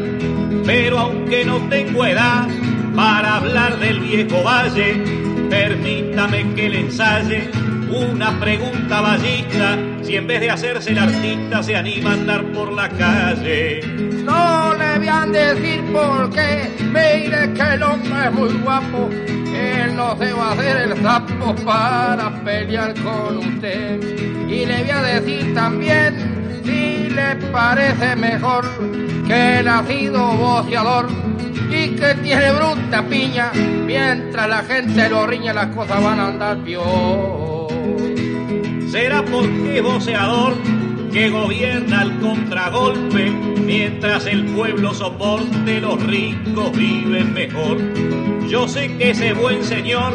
Pero 0.64 1.00
aunque 1.00 1.44
no 1.44 1.56
tengo 1.68 2.06
edad 2.06 2.46
para 2.94 3.38
hablar 3.38 3.80
del 3.80 3.98
viejo 3.98 4.40
valle, 4.44 5.02
permítame 5.50 6.54
que 6.54 6.68
le 6.68 6.80
ensaye 6.82 7.50
una 7.90 8.38
pregunta 8.38 9.00
ballista, 9.00 9.76
si 10.02 10.14
en 10.14 10.28
vez 10.28 10.40
de 10.42 10.50
hacerse 10.50 10.92
el 10.92 10.98
artista 10.98 11.60
se 11.64 11.74
anima 11.74 12.10
a 12.10 12.14
andar 12.14 12.44
por 12.52 12.72
la 12.72 12.88
calle. 12.88 13.80
No 14.24 14.74
le 14.74 14.98
voy 14.98 15.08
a 15.08 15.26
decir 15.26 15.82
por 15.92 16.30
qué, 16.30 16.70
mire 16.78 17.52
que 17.52 17.74
el 17.74 17.82
hombre 17.82 18.26
es 18.26 18.32
muy 18.32 18.52
guapo, 18.62 19.10
él 19.60 19.96
no 19.96 20.16
se 20.16 20.32
va 20.32 20.48
a 20.48 20.52
hacer 20.52 20.76
el 20.76 21.02
sapo 21.02 21.54
para 21.64 22.30
pelear 22.44 22.94
con 23.02 23.38
usted. 23.38 24.00
Y 24.48 24.66
le 24.66 24.82
voy 24.82 24.90
a 24.90 25.02
decir 25.02 25.54
también, 25.54 26.62
si 26.64 27.08
le 27.10 27.36
parece 27.52 28.16
mejor 28.16 28.64
que 29.26 29.60
él 29.60 29.68
ha 29.68 29.84
sido 29.86 30.32
boceador 30.32 31.08
y 31.70 31.88
que 31.90 32.14
tiene 32.22 32.52
bruta 32.52 33.02
piña, 33.08 33.52
mientras 33.86 34.48
la 34.48 34.62
gente 34.62 35.08
lo 35.08 35.26
riña 35.26 35.52
las 35.52 35.68
cosas 35.68 36.02
van 36.02 36.18
a 36.18 36.26
andar 36.28 36.58
peor 36.64 37.70
será 38.90 39.24
porque 39.24 39.80
voceador 39.80 40.54
que 41.12 41.30
gobierna 41.30 42.02
el 42.02 42.18
contragolpe, 42.18 43.30
mientras 43.64 44.26
el 44.26 44.44
pueblo 44.46 44.94
soporte, 44.94 45.80
los 45.80 46.02
ricos 46.06 46.76
viven 46.76 47.32
mejor. 47.32 47.78
Yo 48.48 48.68
sé 48.68 48.96
que 48.96 49.10
ese 49.10 49.32
buen 49.32 49.64
señor 49.64 50.14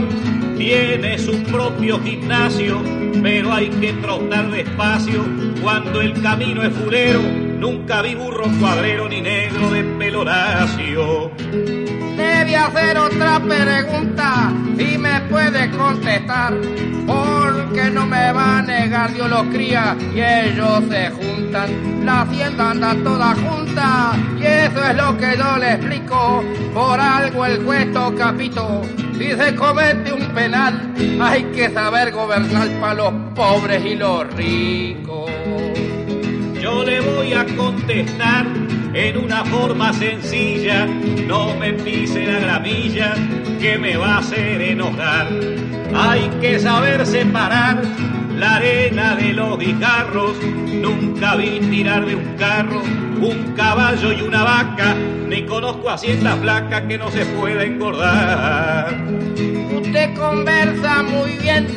tiene 0.57 1.17
su 1.17 1.43
propio 1.43 1.99
gimnasio, 2.01 2.81
pero 3.21 3.53
hay 3.53 3.69
que 3.69 3.93
trotar 3.93 4.49
despacio 4.51 5.25
cuando 5.61 6.01
el 6.01 6.21
camino 6.21 6.63
es 6.63 6.73
fulero. 6.73 7.21
Nunca 7.21 8.01
vi 8.01 8.15
burro 8.15 8.45
cuadrero 8.59 9.09
ni 9.09 9.21
negro 9.21 9.71
de 9.71 9.83
peloracio. 9.83 11.31
Debe 12.45 12.57
hacer 12.57 12.95
otra 12.95 13.39
pregunta 13.39 14.53
y 14.77 14.99
me 14.99 15.19
puede 15.21 15.67
contestar, 15.71 16.53
porque 17.07 17.89
no 17.89 18.05
me 18.05 18.31
va 18.33 18.59
a 18.59 18.61
negar 18.61 19.11
Dios 19.15 19.27
los 19.31 19.47
cría 19.47 19.97
y 20.13 20.21
ellos 20.21 20.83
se 20.87 21.09
juntan. 21.09 22.05
La 22.05 22.21
hacienda 22.21 22.69
anda 22.69 22.95
toda 23.03 23.33
junta 23.33 24.11
y 24.37 24.43
eso 24.43 24.85
es 24.85 24.95
lo 24.95 25.17
que 25.17 25.35
yo 25.35 25.57
le 25.57 25.71
explico. 25.73 26.43
Por 26.71 26.99
algo 26.99 27.45
el 27.47 27.63
cuesto 27.63 28.13
capito, 28.15 28.83
si 29.17 29.31
se 29.31 29.55
comete 29.55 30.13
un 30.13 30.27
penal, 30.35 30.93
hay 31.19 31.45
que 31.45 31.71
saber 31.71 32.11
gobernar 32.11 32.67
para 32.79 32.93
los 32.93 33.13
pobres 33.33 33.83
y 33.83 33.95
los 33.95 34.31
ricos. 34.35 35.31
Yo 36.65 36.83
le 36.83 36.99
voy 36.99 37.31
a 37.31 37.45
contestar 37.55 38.47
en 38.95 39.17
una 39.17 39.45
forma 39.45 39.93
sencilla, 39.93 40.87
no 41.27 41.55
me 41.55 41.73
pise 41.73 42.25
la 42.25 42.39
gramilla 42.39 43.13
que 43.61 43.77
me 43.77 43.95
va 43.97 44.15
a 44.15 44.17
hacer 44.17 44.63
enojar. 44.63 45.27
Hay 45.93 46.27
que 46.41 46.57
saber 46.57 47.05
separar 47.05 47.83
la 48.35 48.55
arena 48.55 49.15
de 49.15 49.33
los 49.33 49.59
guijarros, 49.59 50.37
nunca 50.41 51.35
vi 51.35 51.59
tirar 51.59 52.03
de 52.03 52.15
un 52.15 52.35
carro 52.35 52.81
un 53.21 53.53
caballo 53.55 54.11
y 54.11 54.23
una 54.23 54.43
vaca, 54.43 54.95
ni 55.27 55.45
conozco 55.45 55.91
hacienda 55.91 56.35
flaca 56.35 56.87
que 56.87 56.97
no 56.97 57.11
se 57.11 57.27
pueda 57.27 57.63
engordar. 57.63 58.91
Usted 59.71 60.15
conversa 60.15 61.03
muy 61.03 61.37
bien, 61.37 61.67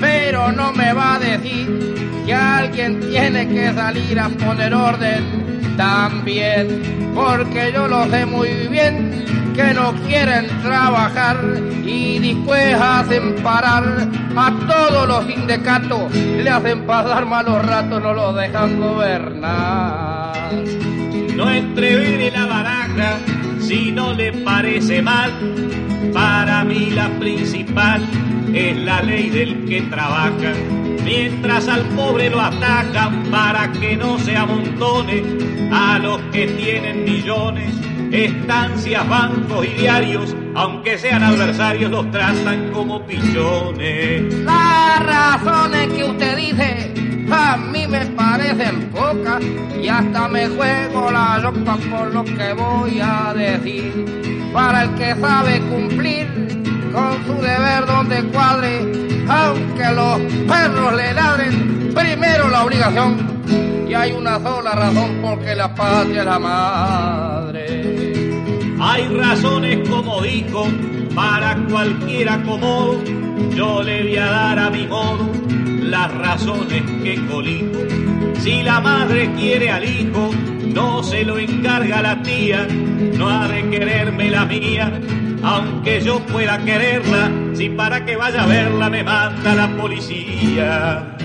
pero 0.00 0.52
no 0.52 0.72
me 0.72 0.94
va 0.94 1.16
a 1.16 1.18
decir 1.18 2.01
que 2.24 2.34
alguien 2.34 3.00
tiene 3.00 3.48
que 3.48 3.72
salir 3.72 4.18
a 4.18 4.28
poner 4.28 4.74
orden 4.74 5.76
también, 5.76 7.12
porque 7.14 7.72
yo 7.72 7.88
lo 7.88 8.08
sé 8.10 8.26
muy 8.26 8.68
bien, 8.68 9.24
que 9.54 9.74
no 9.74 9.92
quieren 10.06 10.46
trabajar 10.62 11.36
y 11.84 12.18
después 12.18 12.74
hacen 12.74 13.34
parar 13.42 14.08
a 14.36 14.52
todos 14.66 15.08
los 15.08 15.26
sindicatos, 15.26 16.14
le 16.14 16.48
hacen 16.48 16.86
pasar 16.86 17.26
malos 17.26 17.64
ratos, 17.66 18.02
no 18.02 18.12
los 18.12 18.36
dejan 18.36 18.80
gobernar. 18.80 20.32
No 21.36 21.50
entrevere 21.50 22.30
la 22.30 22.46
baraja 22.46 23.18
si 23.60 23.90
no 23.90 24.12
le 24.12 24.32
parece 24.32 25.02
mal, 25.02 25.30
para 26.12 26.64
mí 26.64 26.90
la 26.90 27.08
principal 27.18 28.02
es 28.54 28.76
la 28.78 29.02
ley 29.02 29.30
del 29.30 29.64
que 29.64 29.82
trabaja, 29.82 30.52
mientras 31.04 31.68
al 31.68 31.82
pobre 31.96 32.30
lo 32.30 32.40
atacan 32.40 33.24
para 33.30 33.70
que 33.72 33.96
no 33.96 34.18
se 34.18 34.36
amontone 34.36 35.22
a 35.72 35.98
los 35.98 36.20
que 36.32 36.46
tienen 36.48 37.04
millones, 37.04 37.72
estancias, 38.10 39.08
bancos 39.08 39.66
y 39.66 39.80
diarios, 39.80 40.36
aunque 40.54 40.98
sean 40.98 41.22
adversarios, 41.22 41.90
los 41.90 42.10
tratan 42.10 42.70
como 42.72 43.04
pichones. 43.06 44.34
Las 44.44 45.06
razones 45.06 45.92
que 45.92 46.04
usted 46.04 46.36
dice 46.36 46.92
a 47.32 47.56
mí 47.56 47.86
me 47.86 48.04
parecen 48.06 48.90
pocas 48.90 49.42
y 49.80 49.88
hasta 49.88 50.28
me 50.28 50.48
juego 50.48 51.10
la 51.10 51.38
ropa 51.38 51.78
por 51.90 52.12
lo 52.12 52.24
que 52.24 52.52
voy 52.52 53.00
a 53.02 53.32
decir. 53.34 54.50
Para 54.52 54.82
el 54.84 54.94
que 54.96 55.14
sabe 55.14 55.60
cumplir 55.60 56.21
con 56.92 57.24
su 57.26 57.34
deber 57.42 57.86
donde 57.86 58.22
cuadre, 58.30 58.80
aunque 59.28 59.84
los 59.94 60.20
perros 60.46 60.94
le 60.94 61.14
ladren, 61.14 61.92
primero 61.94 62.48
la 62.48 62.64
obligación. 62.64 63.86
Y 63.88 63.94
hay 63.94 64.12
una 64.12 64.38
sola 64.40 64.72
razón 64.72 65.18
porque 65.22 65.54
la 65.54 65.74
patria 65.74 66.20
es 66.20 66.26
la 66.26 66.38
madre. 66.38 67.82
Hay 68.80 69.08
razones 69.08 69.88
como 69.88 70.20
dijo, 70.22 70.66
para 71.14 71.56
cualquiera 71.70 72.42
como 72.42 72.94
yo 73.54 73.82
le 73.82 74.02
voy 74.02 74.16
a 74.16 74.26
dar 74.26 74.58
a 74.58 74.70
mi 74.70 74.86
modo 74.86 75.30
las 75.82 76.12
razones 76.12 76.82
que 77.02 77.20
colijo. 77.26 77.80
Si 78.40 78.62
la 78.62 78.80
madre 78.80 79.32
quiere 79.34 79.70
al 79.70 79.84
hijo, 79.84 80.30
no 80.74 81.02
se 81.02 81.24
lo 81.24 81.38
encarga 81.38 82.02
la 82.02 82.22
tía, 82.22 82.66
no 83.16 83.28
ha 83.28 83.48
de 83.48 83.68
quererme 83.70 84.30
la 84.30 84.44
mía, 84.46 85.00
aunque 85.42 86.00
yo 86.00 86.20
pueda 86.20 86.58
quererla, 86.64 87.30
si 87.54 87.68
para 87.68 88.04
que 88.04 88.16
vaya 88.16 88.44
a 88.44 88.46
verla 88.46 88.88
me 88.88 89.04
manda 89.04 89.54
la 89.54 89.68
policía. 89.76 91.16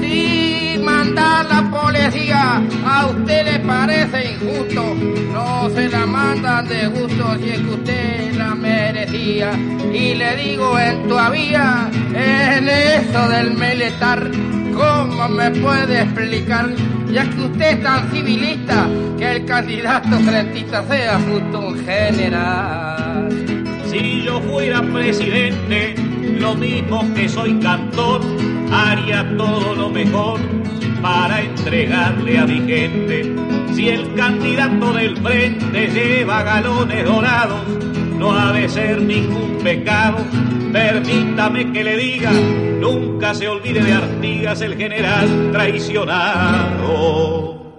Si 0.00 0.43
manda 0.84 1.42
la 1.44 1.70
policía 1.70 2.62
a 2.86 3.06
usted 3.06 3.44
le 3.44 3.58
parece 3.60 4.32
injusto, 4.32 4.94
no 5.32 5.70
se 5.70 5.88
la 5.88 6.06
mandan 6.06 6.68
de 6.68 6.86
gusto 6.88 7.36
si 7.40 7.50
es 7.50 7.58
que 7.58 7.70
usted 7.70 8.34
la 8.36 8.54
merecía. 8.54 9.52
Y 9.92 10.14
le 10.14 10.36
digo 10.36 10.78
en 10.78 11.08
tu 11.08 11.16
vía, 11.32 11.90
en 12.14 12.68
eso 12.68 13.28
del 13.28 13.54
militar, 13.54 14.30
¿cómo 14.74 15.28
me 15.28 15.50
puede 15.50 16.02
explicar? 16.02 16.70
Ya 17.10 17.28
que 17.30 17.40
usted 17.40 17.78
es 17.78 17.82
tan 17.82 18.10
civilista, 18.10 18.86
que 19.18 19.36
el 19.36 19.44
candidato 19.44 20.18
frentista 20.18 20.84
sea 20.88 21.18
justo 21.20 21.60
un 21.60 21.84
general. 21.84 23.28
Si 23.90 24.22
yo 24.22 24.40
fuera 24.40 24.82
presidente, 24.82 25.94
lo 26.38 26.54
mismo 26.54 27.02
que 27.14 27.28
soy 27.28 27.58
cantor, 27.60 28.20
haría 28.72 29.24
todo 29.36 29.74
lo 29.74 29.88
mejor 29.90 30.40
para 31.04 31.42
entregarle 31.42 32.38
a 32.38 32.46
mi 32.46 32.66
gente. 32.66 33.30
Si 33.74 33.90
el 33.90 34.14
candidato 34.14 34.94
del 34.94 35.18
frente 35.18 35.88
lleva 35.88 36.42
galones 36.42 37.04
dorados, 37.04 37.60
no 38.18 38.32
ha 38.32 38.54
de 38.54 38.66
ser 38.70 39.02
ningún 39.02 39.58
pecado. 39.62 40.24
Permítame 40.72 41.70
que 41.74 41.84
le 41.84 41.98
diga, 41.98 42.32
nunca 42.32 43.34
se 43.34 43.46
olvide 43.46 43.82
de 43.82 43.92
Artigas, 43.92 44.62
el 44.62 44.78
general 44.78 45.50
traicionado. 45.52 47.76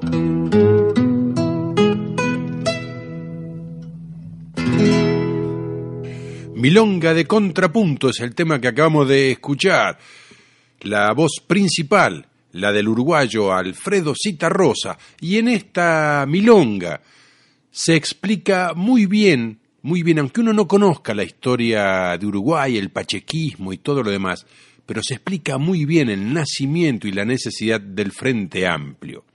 Milonga 6.54 7.16
de 7.16 7.26
contrapunto 7.26 8.10
es 8.10 8.20
el 8.20 8.36
tema 8.36 8.62
que 8.62 8.68
acabamos 8.68 9.08
de 9.08 9.32
escuchar. 9.32 9.98
La 10.82 11.12
voz 11.14 11.42
principal, 11.48 12.28
la 12.56 12.72
del 12.72 12.88
uruguayo 12.88 13.54
Alfredo 13.54 14.14
Citarrosa. 14.16 14.98
Y 15.20 15.38
en 15.38 15.50
esta 15.50 16.26
milonga 16.28 17.02
se 17.70 17.96
explica 17.96 18.74
muy 18.74 19.06
bien, 19.06 19.60
muy 19.82 20.04
bien, 20.04 20.20
aunque 20.20 20.42
uno 20.42 20.54
no 20.54 20.68
conozca 20.68 21.14
la 21.14 21.24
historia 21.24 22.18
de 22.18 22.26
Uruguay, 22.26 22.78
el 22.78 22.92
pachequismo 22.92 23.74
y 23.74 23.78
todo 23.78 24.02
lo 24.02 24.10
demás, 24.10 24.46
pero 24.86 25.02
se 25.04 25.16
explica 25.16 25.58
muy 25.58 25.86
bien 25.86 26.10
el 26.10 26.34
nacimiento 26.34 27.08
y 27.08 27.12
la 27.12 27.26
necesidad 27.26 27.82
del 27.82 28.12
Frente 28.12 28.66
Amplio. 28.66 29.26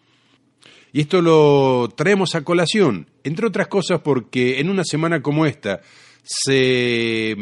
Y 0.93 1.03
esto 1.03 1.21
lo 1.21 1.93
traemos 1.95 2.35
a 2.35 2.43
colación, 2.43 3.07
entre 3.23 3.47
otras 3.47 3.69
cosas 3.69 4.01
porque 4.01 4.59
en 4.59 4.71
una 4.71 4.83
semana 4.83 5.21
como 5.21 5.45
esta, 5.45 5.81
se 6.25 7.37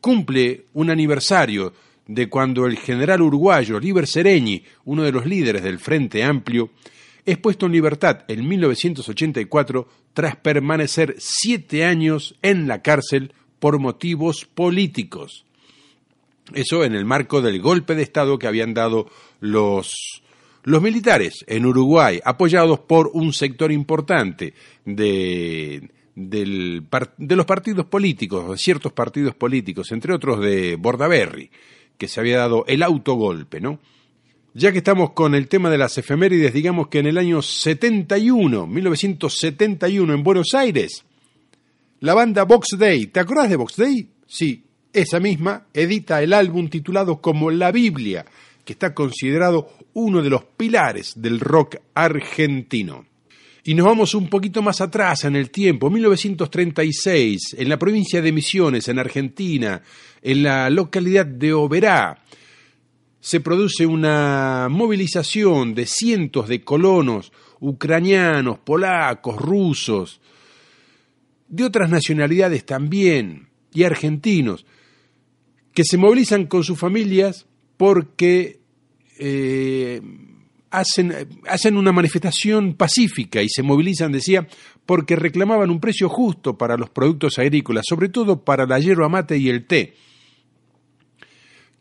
cumple 0.00 0.66
un 0.74 0.90
aniversario 0.90 1.72
de 2.06 2.28
cuando 2.28 2.66
el 2.66 2.78
general 2.78 3.22
uruguayo 3.22 3.78
Liber 3.78 4.06
Sereñi, 4.06 4.64
uno 4.84 5.02
de 5.02 5.12
los 5.12 5.26
líderes 5.26 5.62
del 5.62 5.78
Frente 5.78 6.24
Amplio, 6.24 6.70
es 7.24 7.38
puesto 7.38 7.66
en 7.66 7.72
libertad 7.72 8.24
en 8.28 8.46
1984 8.46 9.88
tras 10.12 10.36
permanecer 10.36 11.14
siete 11.18 11.84
años 11.84 12.34
en 12.42 12.66
la 12.66 12.82
cárcel 12.82 13.32
por 13.58 13.78
motivos 13.78 14.44
políticos. 14.44 15.44
Eso 16.52 16.84
en 16.84 16.94
el 16.94 17.04
marco 17.04 17.40
del 17.40 17.60
golpe 17.60 17.94
de 17.94 18.02
Estado 18.02 18.38
que 18.38 18.48
habían 18.48 18.74
dado 18.74 19.08
los, 19.40 20.22
militares 20.64 21.44
en 21.46 21.64
Uruguay, 21.66 22.20
apoyados 22.24 22.80
por 22.80 23.10
un 23.14 23.32
sector 23.32 23.70
importante 23.70 24.54
de, 24.84 25.90
de 26.16 27.36
los 27.36 27.46
partidos 27.46 27.86
políticos, 27.86 28.50
de 28.50 28.58
ciertos 28.58 28.92
partidos 28.92 29.36
políticos, 29.36 29.92
entre 29.92 30.12
otros 30.12 30.40
de 30.40 30.74
Bordaberry, 30.74 31.50
que 32.02 32.08
se 32.08 32.18
había 32.18 32.38
dado 32.38 32.64
el 32.66 32.82
autogolpe, 32.82 33.60
¿no? 33.60 33.78
Ya 34.54 34.72
que 34.72 34.78
estamos 34.78 35.12
con 35.12 35.36
el 35.36 35.46
tema 35.46 35.70
de 35.70 35.78
las 35.78 35.96
efemérides, 35.98 36.52
digamos 36.52 36.88
que 36.88 36.98
en 36.98 37.06
el 37.06 37.16
año 37.16 37.40
71, 37.40 38.66
1971, 38.66 40.12
en 40.12 40.24
Buenos 40.24 40.52
Aires, 40.52 41.04
la 42.00 42.14
banda 42.14 42.42
Box 42.42 42.76
Day, 42.76 43.06
¿te 43.06 43.20
acordás 43.20 43.50
de 43.50 43.54
Box 43.54 43.76
Day? 43.76 44.08
Sí, 44.26 44.64
esa 44.92 45.20
misma 45.20 45.68
edita 45.72 46.20
el 46.24 46.32
álbum 46.32 46.68
titulado 46.68 47.20
como 47.20 47.52
La 47.52 47.70
Biblia, 47.70 48.26
que 48.64 48.72
está 48.72 48.94
considerado 48.94 49.68
uno 49.92 50.22
de 50.22 50.30
los 50.30 50.42
pilares 50.42 51.12
del 51.14 51.38
rock 51.38 51.76
argentino. 51.94 53.06
Y 53.64 53.74
nos 53.74 53.86
vamos 53.86 54.14
un 54.14 54.28
poquito 54.28 54.60
más 54.60 54.80
atrás 54.80 55.24
en 55.24 55.36
el 55.36 55.50
tiempo, 55.50 55.88
1936, 55.88 57.54
en 57.58 57.68
la 57.68 57.78
provincia 57.78 58.20
de 58.20 58.32
Misiones, 58.32 58.88
en 58.88 58.98
Argentina, 58.98 59.82
en 60.20 60.42
la 60.42 60.68
localidad 60.68 61.26
de 61.26 61.52
Oberá, 61.52 62.24
se 63.20 63.38
produce 63.38 63.86
una 63.86 64.66
movilización 64.68 65.74
de 65.74 65.86
cientos 65.86 66.48
de 66.48 66.64
colonos 66.64 67.32
ucranianos, 67.60 68.58
polacos, 68.58 69.36
rusos, 69.36 70.20
de 71.46 71.62
otras 71.62 71.88
nacionalidades 71.88 72.66
también, 72.66 73.48
y 73.72 73.84
argentinos, 73.84 74.66
que 75.72 75.84
se 75.84 75.98
movilizan 75.98 76.46
con 76.46 76.64
sus 76.64 76.78
familias 76.78 77.46
porque 77.76 78.60
eh, 79.18 80.02
hacen, 80.72 81.14
hacen 81.46 81.76
una 81.76 81.92
manifestación 81.92 82.74
pacífica 82.74 83.42
y 83.42 83.48
se 83.48 83.62
movilizan, 83.62 84.10
decía, 84.10 84.48
porque 84.86 85.14
reclamaban 85.14 85.70
un 85.70 85.78
precio 85.78 86.08
justo 86.08 86.56
para 86.56 86.76
los 86.76 86.90
productos 86.90 87.38
agrícolas, 87.38 87.84
sobre 87.88 88.08
todo 88.08 88.42
para 88.42 88.66
la 88.66 88.80
hierba 88.80 89.08
mate 89.08 89.36
y 89.36 89.48
el 89.48 89.66
té. 89.66 89.94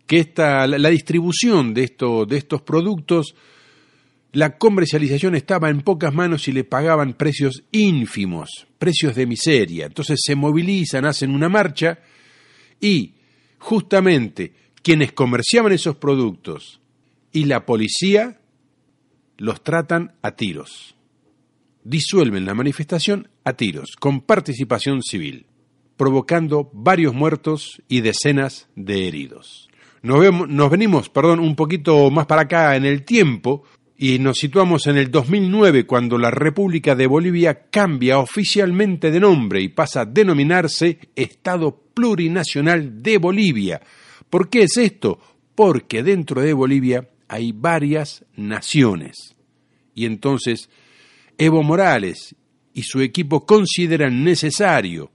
Que 0.06 0.20
esta, 0.20 0.68
la, 0.68 0.90
distribución 0.90 1.74
de, 1.74 1.86
esto, 1.86 2.26
de 2.26 2.38
estos 2.38 2.62
productos, 2.62 3.34
la 4.34 4.58
comercialización 4.58 5.36
estaba 5.36 5.70
en 5.70 5.82
pocas 5.82 6.14
manos 6.14 6.50
y 6.50 6.52
le 6.52 6.66
pagaban 6.66 7.14
precios 7.14 7.64
ínfimos, 7.72 8.68
precios 8.78 9.16
de 9.16 9.26
miseria. 9.26 9.86
Entonces 9.86 10.20
se 10.22 10.36
movilizan, 10.36 11.06
hacen 11.06 11.32
una 11.32 11.48
marcha 11.48 12.00
y 12.82 13.14
justamente 13.58 14.54
quienes 14.84 15.14
comerciaban 15.14 15.72
esos 15.72 15.96
productos 15.96 16.82
y 17.32 17.46
la 17.46 17.66
policía 17.66 18.41
los 19.42 19.64
tratan 19.64 20.14
a 20.22 20.36
tiros. 20.36 20.96
Disuelven 21.84 22.46
la 22.46 22.54
manifestación 22.54 23.28
a 23.44 23.54
tiros, 23.54 23.96
con 24.00 24.22
participación 24.22 25.02
civil, 25.02 25.48
provocando 25.98 26.70
varios 26.74 27.16
muertos 27.16 27.82
y 27.88 28.02
decenas 28.02 28.70
de 28.76 29.08
heridos. 29.08 29.68
Nos, 30.04 30.70
venimos 30.70 31.10
perdón, 31.10 31.40
un 31.40 31.56
poquito 31.56 32.12
más 32.12 32.28
para 32.28 32.44
acá 32.44 32.76
en 32.76 32.86
el 32.86 33.04
tiempo 33.04 33.64
y 33.98 34.20
nos 34.20 34.38
situamos 34.38 34.86
en 34.86 34.98
el 34.98 35.10
2009 35.10 35.88
cuando 35.88 36.20
la 36.20 36.30
República 36.30 36.94
de 36.94 37.08
Bolivia 37.08 37.64
cambia 37.72 38.20
oficialmente 38.20 39.10
de 39.10 39.20
nombre 39.20 39.60
y 39.60 39.70
pasa 39.70 40.02
a 40.02 40.06
denominarse 40.06 41.00
Estado 41.16 41.84
Plurinacional 41.96 43.02
de 43.02 43.18
Bolivia. 43.18 43.82
¿Por 44.30 44.50
qué 44.50 44.64
es 44.64 44.78
esto? 44.78 45.20
Porque 45.56 46.04
dentro 46.04 46.42
de 46.42 46.54
Bolivia 46.54 47.10
hay 47.28 47.54
varias 47.54 48.26
naciones. 48.36 49.31
Y 49.94 50.06
entonces 50.06 50.70
Evo 51.38 51.64
Morales 51.64 52.36
y 52.74 52.84
su 52.84 53.02
equipo 53.02 53.46
consideran 53.46 54.24
necesario 54.24 55.12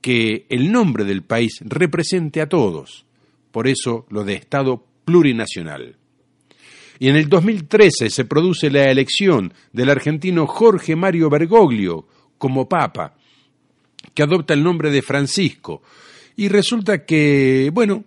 que 0.00 0.46
el 0.48 0.70
nombre 0.70 1.04
del 1.04 1.22
país 1.22 1.58
represente 1.60 2.40
a 2.40 2.48
todos, 2.48 3.06
por 3.50 3.66
eso 3.66 4.06
lo 4.10 4.24
de 4.24 4.34
Estado 4.34 4.84
plurinacional. 5.04 5.96
Y 6.98 7.08
en 7.08 7.16
el 7.16 7.28
2013 7.28 8.10
se 8.10 8.24
produce 8.24 8.70
la 8.70 8.90
elección 8.90 9.52
del 9.72 9.90
argentino 9.90 10.46
Jorge 10.46 10.96
Mario 10.96 11.30
Bergoglio 11.30 12.06
como 12.38 12.68
papa, 12.68 13.16
que 14.14 14.22
adopta 14.22 14.54
el 14.54 14.62
nombre 14.62 14.90
de 14.90 15.02
Francisco. 15.02 15.82
Y 16.36 16.48
resulta 16.48 17.04
que, 17.04 17.70
bueno, 17.72 18.04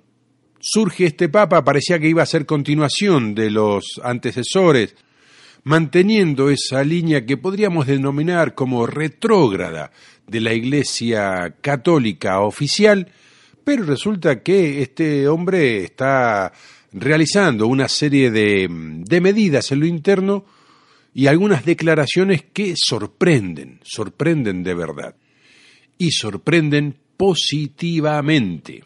surge 0.60 1.06
este 1.06 1.30
papa, 1.30 1.64
parecía 1.64 2.00
que 2.00 2.10
iba 2.10 2.24
a 2.24 2.26
ser 2.26 2.46
continuación 2.46 3.34
de 3.34 3.50
los 3.50 4.00
antecesores, 4.04 4.96
manteniendo 5.64 6.50
esa 6.50 6.84
línea 6.84 7.26
que 7.26 7.38
podríamos 7.38 7.88
denominar 7.88 8.56
como 8.56 8.88
retrógrada 8.88 9.92
de 10.28 10.42
la 10.42 10.54
Iglesia 10.54 11.56
Católica 11.62 12.40
oficial, 12.42 13.12
pero 13.64 13.84
resulta 13.84 14.42
que 14.42 14.82
este 14.82 15.28
hombre 15.28 15.84
está 15.84 16.52
realizando 16.94 17.68
una 17.68 17.88
serie 17.88 18.32
de, 18.32 18.68
de 18.70 19.22
medidas 19.22 19.72
en 19.72 19.80
lo 19.82 19.86
interno 19.86 20.46
y 21.14 21.28
algunas 21.28 21.66
declaraciones 21.66 22.44
que 22.54 22.74
sorprenden, 22.76 23.80
sorprenden 23.84 24.64
de 24.64 24.74
verdad 24.74 25.16
y 25.98 26.12
sorprenden 26.12 26.98
positivamente. 27.18 28.82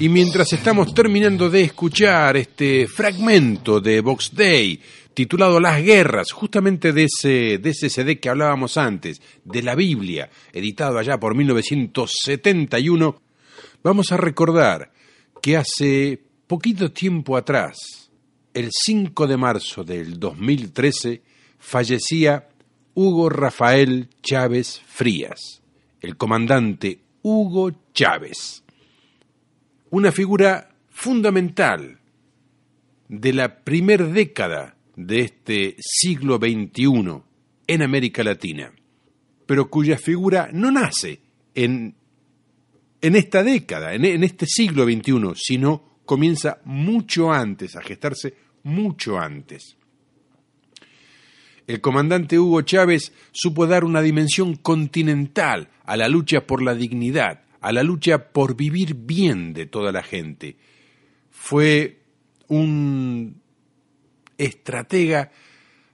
Y 0.00 0.08
mientras 0.08 0.50
estamos 0.54 0.94
terminando 0.94 1.50
de 1.50 1.60
escuchar 1.60 2.38
este 2.38 2.88
fragmento 2.88 3.82
de 3.82 4.00
Vox 4.00 4.34
Day 4.34 4.80
titulado 5.12 5.60
Las 5.60 5.82
Guerras, 5.82 6.32
justamente 6.32 6.94
de 6.94 7.04
ese, 7.04 7.58
de 7.58 7.68
ese 7.68 7.90
CD 7.90 8.18
que 8.18 8.30
hablábamos 8.30 8.78
antes, 8.78 9.20
de 9.44 9.62
la 9.62 9.74
Biblia, 9.74 10.30
editado 10.54 10.98
allá 10.98 11.20
por 11.20 11.34
1971, 11.34 13.20
vamos 13.82 14.10
a 14.10 14.16
recordar 14.16 14.90
que 15.42 15.58
hace 15.58 16.18
poquito 16.46 16.90
tiempo 16.90 17.36
atrás, 17.36 18.10
el 18.54 18.70
5 18.72 19.26
de 19.26 19.36
marzo 19.36 19.84
del 19.84 20.18
2013, 20.18 21.20
fallecía 21.58 22.48
Hugo 22.94 23.28
Rafael 23.28 24.08
Chávez 24.22 24.80
Frías, 24.86 25.60
el 26.00 26.16
comandante 26.16 27.00
Hugo 27.20 27.70
Chávez 27.92 28.62
una 29.90 30.12
figura 30.12 30.70
fundamental 30.88 31.98
de 33.08 33.32
la 33.32 33.62
primera 33.62 34.04
década 34.06 34.76
de 34.96 35.20
este 35.20 35.76
siglo 35.78 36.36
XXI 36.36 37.22
en 37.66 37.82
América 37.82 38.22
Latina, 38.22 38.72
pero 39.46 39.68
cuya 39.68 39.98
figura 39.98 40.48
no 40.52 40.70
nace 40.70 41.20
en, 41.54 41.94
en 43.00 43.16
esta 43.16 43.42
década, 43.42 43.94
en, 43.94 44.04
en 44.04 44.22
este 44.22 44.46
siglo 44.46 44.84
XXI, 44.84 45.32
sino 45.34 45.98
comienza 46.04 46.60
mucho 46.64 47.32
antes, 47.32 47.76
a 47.76 47.82
gestarse 47.82 48.34
mucho 48.62 49.18
antes. 49.18 49.76
El 51.66 51.80
comandante 51.80 52.38
Hugo 52.38 52.62
Chávez 52.62 53.12
supo 53.32 53.66
dar 53.66 53.84
una 53.84 54.02
dimensión 54.02 54.56
continental 54.56 55.68
a 55.84 55.96
la 55.96 56.08
lucha 56.08 56.46
por 56.46 56.62
la 56.62 56.74
dignidad, 56.74 57.42
a 57.60 57.72
la 57.72 57.82
lucha 57.82 58.32
por 58.32 58.56
vivir 58.56 58.94
bien 58.94 59.52
de 59.52 59.66
toda 59.66 59.92
la 59.92 60.02
gente. 60.02 60.56
Fue 61.30 62.00
un 62.48 63.40
estratega 64.38 65.30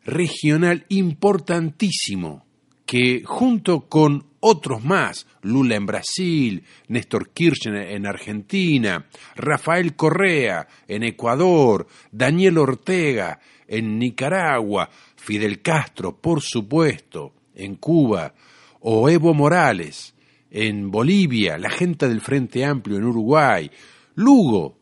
regional 0.05 0.87
importantísimo 0.89 2.47
que 2.87 3.23
junto 3.25 3.89
con 3.89 4.27
otros 4.39 4.85
más, 4.85 5.27
Lula 5.43 5.75
en 5.75 5.87
Brasil, 5.87 6.63
Néstor 6.87 7.31
Kirchner 7.31 7.91
en 7.91 8.07
Argentina, 8.07 9.07
Rafael 9.35 9.97
Correa 9.97 10.69
en 10.87 11.03
Ecuador, 11.03 11.89
Daniel 12.13 12.59
Ortega 12.59 13.41
en 13.67 13.99
Nicaragua, 13.99 14.89
Fidel 15.17 15.63
Castro, 15.63 16.17
por 16.17 16.41
supuesto, 16.43 17.35
en 17.57 17.75
Cuba, 17.75 18.35
o 18.81 19.09
Evo 19.09 19.35
Morales 19.35 20.16
en 20.59 20.91
Bolivia, 20.91 21.59
la 21.59 21.69
gente 21.69 22.09
del 22.09 22.23
Frente 22.23 22.65
Amplio 22.65 22.97
en 22.97 23.05
Uruguay, 23.05 23.71
Lugo 24.15 24.79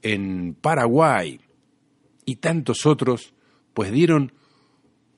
en 0.00 0.54
Paraguay 0.54 1.40
y 2.24 2.36
tantos 2.36 2.86
otros, 2.86 3.34
pues 3.72 3.90
dieron 3.90 4.32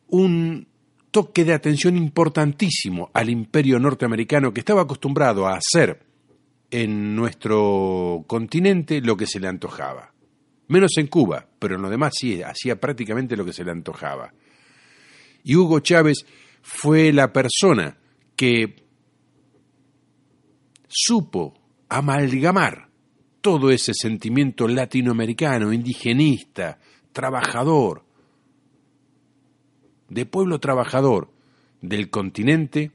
un 0.06 0.66
toque 1.10 1.44
de 1.44 1.52
atención 1.52 1.94
importantísimo 1.94 3.10
al 3.12 3.28
imperio 3.28 3.78
norteamericano 3.78 4.50
que 4.54 4.60
estaba 4.60 4.80
acostumbrado 4.80 5.46
a 5.46 5.58
hacer 5.58 6.06
en 6.70 7.14
nuestro 7.14 8.24
continente 8.26 9.02
lo 9.02 9.14
que 9.14 9.26
se 9.26 9.40
le 9.40 9.48
antojaba. 9.48 10.14
Menos 10.68 10.92
en 10.96 11.08
Cuba, 11.08 11.48
pero 11.58 11.76
en 11.76 11.82
lo 11.82 11.90
demás 11.90 12.14
sí, 12.18 12.40
hacía 12.42 12.80
prácticamente 12.80 13.36
lo 13.36 13.44
que 13.44 13.52
se 13.52 13.62
le 13.62 13.72
antojaba. 13.72 14.32
Y 15.44 15.54
Hugo 15.54 15.80
Chávez 15.80 16.24
fue 16.62 17.12
la 17.12 17.30
persona 17.30 17.98
que 18.36 18.85
supo 20.96 21.52
amalgamar 21.88 22.88
todo 23.42 23.70
ese 23.70 23.92
sentimiento 23.94 24.66
latinoamericano, 24.66 25.72
indigenista, 25.72 26.78
trabajador, 27.12 28.02
de 30.08 30.24
pueblo 30.24 30.58
trabajador 30.58 31.30
del 31.82 32.08
continente 32.08 32.92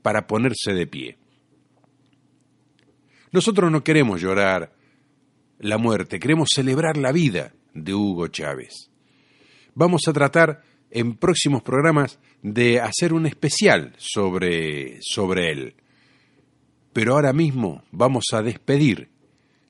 para 0.00 0.26
ponerse 0.26 0.72
de 0.72 0.86
pie. 0.86 1.18
Nosotros 3.32 3.70
no 3.70 3.84
queremos 3.84 4.20
llorar 4.20 4.72
la 5.58 5.78
muerte, 5.78 6.18
queremos 6.18 6.48
celebrar 6.54 6.96
la 6.96 7.12
vida 7.12 7.52
de 7.74 7.94
Hugo 7.94 8.28
Chávez. 8.28 8.90
Vamos 9.74 10.02
a 10.08 10.12
tratar 10.12 10.62
en 10.90 11.16
próximos 11.16 11.62
programas 11.62 12.18
de 12.42 12.80
hacer 12.80 13.12
un 13.12 13.26
especial 13.26 13.94
sobre, 13.98 14.98
sobre 15.00 15.50
él. 15.50 15.74
Pero 16.92 17.14
ahora 17.14 17.32
mismo 17.32 17.82
vamos 17.90 18.26
a 18.32 18.42
despedir 18.42 19.08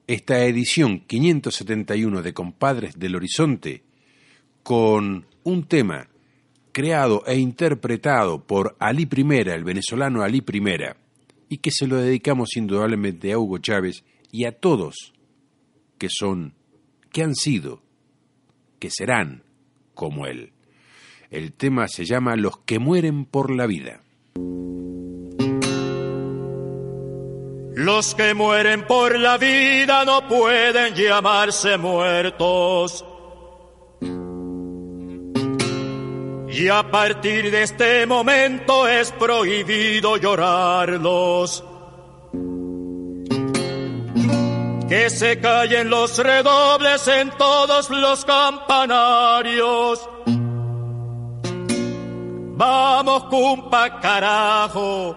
esta 0.07 0.45
edición 0.45 1.01
571 1.01 2.23
de 2.23 2.35
Compadres 2.35 2.99
del 2.99 3.15
Horizonte 3.15 3.85
con 4.63 5.27
un 5.45 5.65
tema 5.65 6.09
creado 6.73 7.23
e 7.27 7.39
interpretado 7.39 8.45
por 8.45 8.77
Ali 8.81 9.07
Primera, 9.07 9.55
el 9.55 9.63
venezolano 9.63 10.23
Ali 10.23 10.41
Primera, 10.41 10.97
y 11.49 11.59
que 11.59 11.71
se 11.71 11.87
lo 11.87 11.97
dedicamos 11.97 12.57
indudablemente 12.57 13.33
a 13.33 13.39
Hugo 13.39 13.59
Chávez 13.59 14.05
y 14.33 14.47
a 14.47 14.53
todos 14.53 15.13
que 15.99 16.09
son, 16.09 16.55
que 17.13 17.23
han 17.23 17.35
sido, 17.35 17.83
que 18.81 18.91
serán 18.91 19.45
como 19.95 20.27
él. 20.27 20.53
El 21.31 21.53
tema 21.53 21.87
se 21.87 22.05
llama 22.05 22.35
Los 22.37 22.59
que 22.59 22.79
mueren 22.79 23.25
por 23.25 23.55
la 23.55 23.67
vida. 23.67 24.01
Los 27.75 28.15
que 28.15 28.35
mueren 28.35 28.87
por 28.87 29.19
la 29.19 29.39
vida 29.39 30.05
no 30.05 30.29
pueden 30.29 30.95
llamarse 30.95 31.79
muertos. 31.79 33.03
Y 36.51 36.69
a 36.69 36.83
partir 36.91 37.51
de 37.51 37.63
este 37.63 38.05
momento 38.07 38.87
es 38.87 39.11
prohibido 39.13 40.19
llorarlos. 40.19 41.65
Que 44.87 45.09
se 45.09 45.41
callen 45.41 45.89
los 45.89 46.19
redobles 46.19 47.09
en 47.09 47.31
todos 47.39 47.89
los 47.89 48.23
campanarios. 48.27 50.07
Vamos, 52.55 53.25
cumpa 53.25 53.99
carajo 53.99 55.17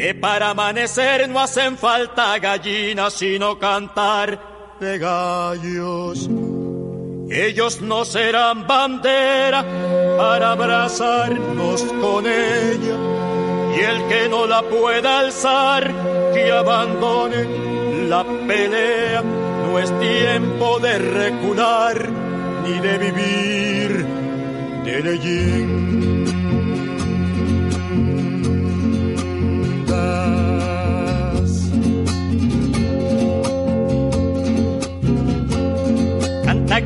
que 0.00 0.14
para 0.14 0.50
amanecer 0.50 1.28
no 1.28 1.40
hacen 1.40 1.76
falta 1.76 2.38
gallinas, 2.38 3.12
sino 3.12 3.58
cantar 3.58 4.78
de 4.80 4.98
gallos. 4.98 6.26
Ellos 7.30 7.82
no 7.82 8.06
serán 8.06 8.66
bandera 8.66 9.62
para 10.16 10.52
abrazarnos 10.52 11.82
con 12.00 12.26
ella, 12.26 12.96
y 13.76 13.80
el 13.80 14.08
que 14.08 14.28
no 14.30 14.46
la 14.46 14.62
pueda 14.62 15.18
alzar, 15.18 15.92
que 16.32 16.50
abandone 16.50 18.08
la 18.08 18.24
pelea. 18.24 19.22
No 19.22 19.78
es 19.78 19.90
tiempo 20.00 20.78
de 20.78 20.98
recular 20.98 22.08
ni 22.64 22.80
de 22.80 22.98
vivir 22.98 24.06
de 24.82 25.02
leyenda. 25.02 26.09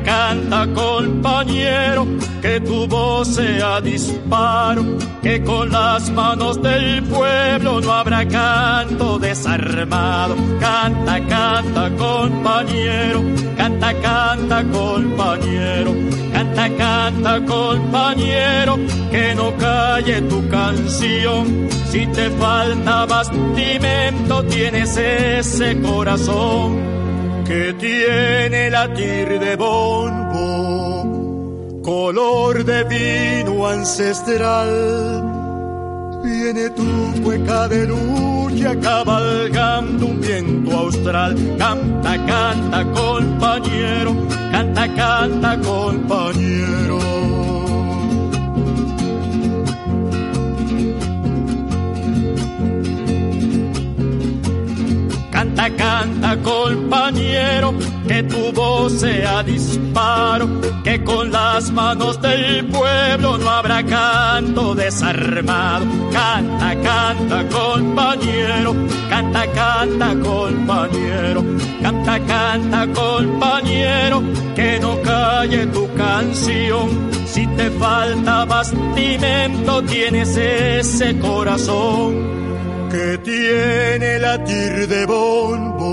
Canta, 0.03 0.67
compañero, 0.73 2.05
que 2.41 2.59
tu 2.59 2.87
voz 2.87 3.35
sea 3.35 3.81
disparo, 3.81 4.83
que 5.21 5.43
con 5.43 5.71
las 5.71 6.09
manos 6.11 6.61
del 6.61 7.03
pueblo 7.03 7.81
no 7.81 7.91
habrá 7.91 8.27
canto 8.27 9.17
desarmado. 9.19 10.35
Canta, 10.59 11.19
canta, 11.27 11.89
compañero, 11.97 13.23
canta, 13.57 13.93
canta, 14.01 14.63
compañero, 14.63 15.93
canta, 16.33 16.69
canta, 16.75 17.45
compañero, 17.45 18.77
que 19.11 19.35
no 19.35 19.55
calle 19.57 20.21
tu 20.21 20.47
canción. 20.49 21.69
Si 21.89 22.05
te 22.07 22.29
falta 22.31 23.05
bastimento, 23.05 24.43
tienes 24.43 24.97
ese 24.97 25.81
corazón 25.81 27.04
que 27.45 27.73
tiene 27.73 28.69
latir 28.71 29.39
de 29.39 29.55
bombo, 29.55 30.41
color 31.83 32.65
de 32.65 32.83
vino 32.83 33.67
ancestral. 33.67 35.31
Viene 36.23 36.71
tu 36.71 37.21
cueca 37.23 37.67
de 37.67 37.85
lucha 37.85 38.75
cabalgando 38.79 40.07
un 40.07 40.19
viento 40.19 40.71
austral. 40.71 41.35
Canta, 41.57 42.17
canta, 42.25 42.83
compañero, 42.91 44.15
canta, 44.51 44.87
canta, 44.95 45.59
compañero. 45.59 46.74
Compañero, 56.45 57.73
que 58.07 58.21
tu 58.23 58.51
voz 58.53 58.99
sea 58.99 59.41
disparo, 59.41 60.47
que 60.83 61.03
con 61.03 61.31
las 61.31 61.71
manos 61.71 62.21
del 62.21 62.67
pueblo 62.67 63.37
no 63.39 63.49
habrá 63.49 63.83
canto 63.83 64.75
desarmado. 64.75 65.85
Canta, 66.11 66.75
canta, 66.81 67.47
compañero, 67.49 68.75
canta, 69.09 69.47
canta, 69.47 70.15
compañero, 70.19 71.43
canta, 71.81 72.19
canta, 72.19 72.87
compañero, 72.93 74.23
que 74.55 74.79
no 74.79 75.01
calle 75.01 75.65
tu 75.67 75.91
canción. 75.95 77.09
Si 77.25 77.47
te 77.47 77.71
falta 77.71 78.45
bastimento, 78.45 79.83
tienes 79.83 80.37
ese 80.37 81.17
corazón 81.19 82.35
que 82.95 83.17
tiene 83.17 84.19
latir 84.19 84.87
de 84.87 85.05
bombo, 85.05 85.85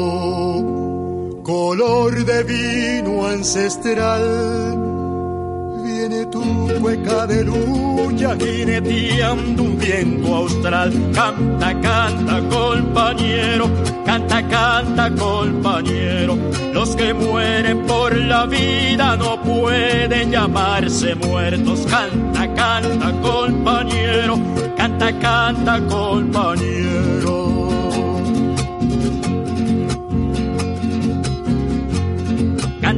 color 1.43 2.25
de 2.25 2.45
vino 2.45 3.27
ancestral. 3.27 4.92
Viene 6.03 6.27
tu 6.27 6.43
cueca 6.81 7.29
de 7.29 7.45
lucha 7.45 8.35
jineteando 8.37 9.63
un 9.63 9.79
viento 9.79 10.35
austral. 10.35 10.93
Canta, 11.15 11.81
canta, 11.81 12.41
compañero, 12.49 13.71
canta, 14.05 14.49
canta, 14.49 15.11
compañero. 15.15 16.37
Los 16.73 16.97
que 16.97 17.15
mueren 17.15 17.87
por 17.87 18.17
la 18.17 18.47
vida 18.47 19.17
no 19.17 19.41
pueden 19.45 20.33
llamarse 20.33 21.15
muertos. 21.15 21.87
Canta, 21.89 22.53
canta, 22.53 23.13
compañero 23.23 24.41
canta, 24.77 25.19
canta, 25.21 25.81
compañero. 25.89 27.52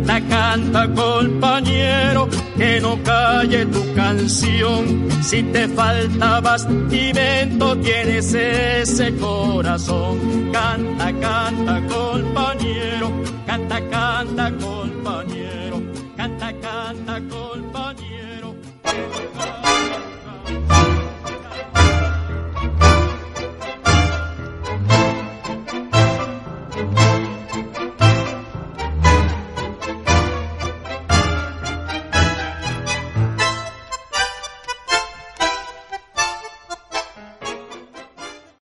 Canta, 0.07 0.21
canta, 0.29 0.95
compañero, 0.95 2.29
que 2.59 2.79
no 2.79 3.03
calle 3.03 3.65
tu 3.65 3.95
canción. 3.95 5.09
Si 5.23 5.43
te 5.45 5.67
falta 5.69 6.41
bastimento, 6.41 7.75
tienes 7.79 8.35
ese 8.35 9.17
corazón. 9.17 10.51
Canta, 10.53 11.11
canta, 11.21 11.81
compañero, 11.89 13.13
canta, 13.47 13.81
canta, 13.89 14.53
compañero, 14.59 15.83
canta, 16.17 16.53
canta, 16.61 17.21
compañero. 17.31 18.55